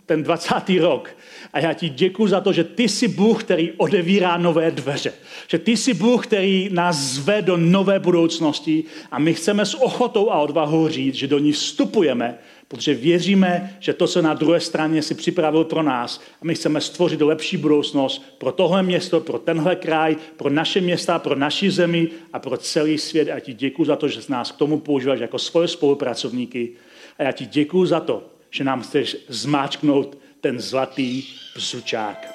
ten 0.06 0.24
20. 0.24 0.56
rok. 0.80 1.10
A 1.54 1.60
já 1.60 1.74
ti 1.74 1.90
děkuji 1.90 2.28
za 2.28 2.42
to, 2.42 2.54
že 2.54 2.64
ty 2.64 2.90
jsi 2.90 3.08
Bůh, 3.08 3.44
který 3.44 3.72
odevírá 3.72 4.38
nové 4.38 4.72
dveře. 4.72 5.14
Že 5.48 5.60
ty 5.60 5.78
jsi 5.78 5.94
Bůh, 5.94 6.28
který 6.28 6.70
nás 6.72 6.98
zve 6.98 7.42
do 7.42 7.58
nové 7.58 8.00
budoucnosti 8.00 8.84
a 9.12 9.20
my 9.20 9.34
chceme 9.34 9.66
s 9.66 9.82
ochotou 9.82 10.32
a 10.32 10.40
odvahou 10.40 10.88
říct, 10.88 11.16
že 11.16 11.28
do 11.28 11.40
ní 11.40 11.52
vstupujeme, 11.52 12.38
protože 12.68 12.94
věříme, 12.94 13.78
že 13.80 13.94
to, 13.94 14.08
co 14.08 14.22
na 14.22 14.34
druhé 14.34 14.60
straně 14.60 15.02
si 15.02 15.16
připravil 15.16 15.64
pro 15.64 15.84
nás, 15.84 16.22
a 16.42 16.46
my 16.46 16.56
chceme 16.56 16.82
stvořit 16.82 17.22
lepší 17.22 17.58
budoucnost 17.58 18.24
pro 18.38 18.52
tohle 18.52 18.84
město, 18.84 19.20
pro 19.20 19.40
tenhle 19.40 19.76
kraj, 19.76 20.16
pro 20.38 20.50
naše 20.50 20.82
města, 20.82 21.20
pro 21.20 21.36
naši 21.36 21.72
zemi 21.72 22.08
a 22.34 22.40
pro 22.40 22.58
celý 22.58 22.98
svět. 22.98 23.30
A 23.30 23.40
ti 23.40 23.54
děkuji 23.54 23.86
za 23.86 23.96
to, 23.96 24.08
že 24.08 24.22
nás 24.30 24.52
k 24.52 24.58
tomu 24.58 24.80
používáš 24.80 25.20
jako 25.20 25.40
svoje 25.40 25.68
spolupracovníky. 25.68 26.72
A 27.20 27.24
já 27.24 27.32
ti 27.32 27.46
děkuji 27.46 27.86
za 27.86 28.00
to, 28.00 28.24
že 28.52 28.64
nám 28.64 28.82
chceš 28.82 29.18
zmáčknout 29.28 30.18
ten 30.42 30.60
zlatý 30.60 31.24
bzučák. 31.56 32.28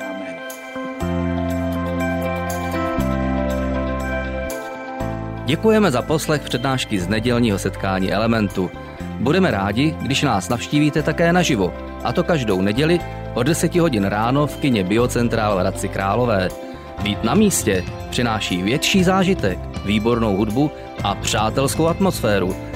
Amen. 0.00 0.36
Děkujeme 5.46 5.90
za 5.90 6.02
poslech 6.02 6.42
přednášky 6.42 7.00
z 7.00 7.08
nedělního 7.08 7.58
setkání 7.58 8.12
Elementu. 8.12 8.70
Budeme 9.20 9.50
rádi, 9.50 9.94
když 10.02 10.22
nás 10.22 10.48
navštívíte 10.48 11.02
také 11.02 11.32
naživo, 11.32 11.74
a 12.04 12.12
to 12.12 12.24
každou 12.24 12.60
neděli 12.60 13.00
od 13.34 13.42
10 13.42 13.74
hodin 13.74 14.04
ráno 14.04 14.46
v 14.46 14.56
kině 14.56 14.84
Biocentrál 14.84 15.56
v 15.56 15.60
Hradci 15.60 15.88
Králové. 15.88 16.48
Být 17.02 17.24
na 17.24 17.34
místě 17.34 17.84
přináší 18.10 18.62
větší 18.62 19.04
zážitek, 19.04 19.58
výbornou 19.84 20.36
hudbu 20.36 20.70
a 21.04 21.14
přátelskou 21.14 21.86
atmosféru. 21.86 22.75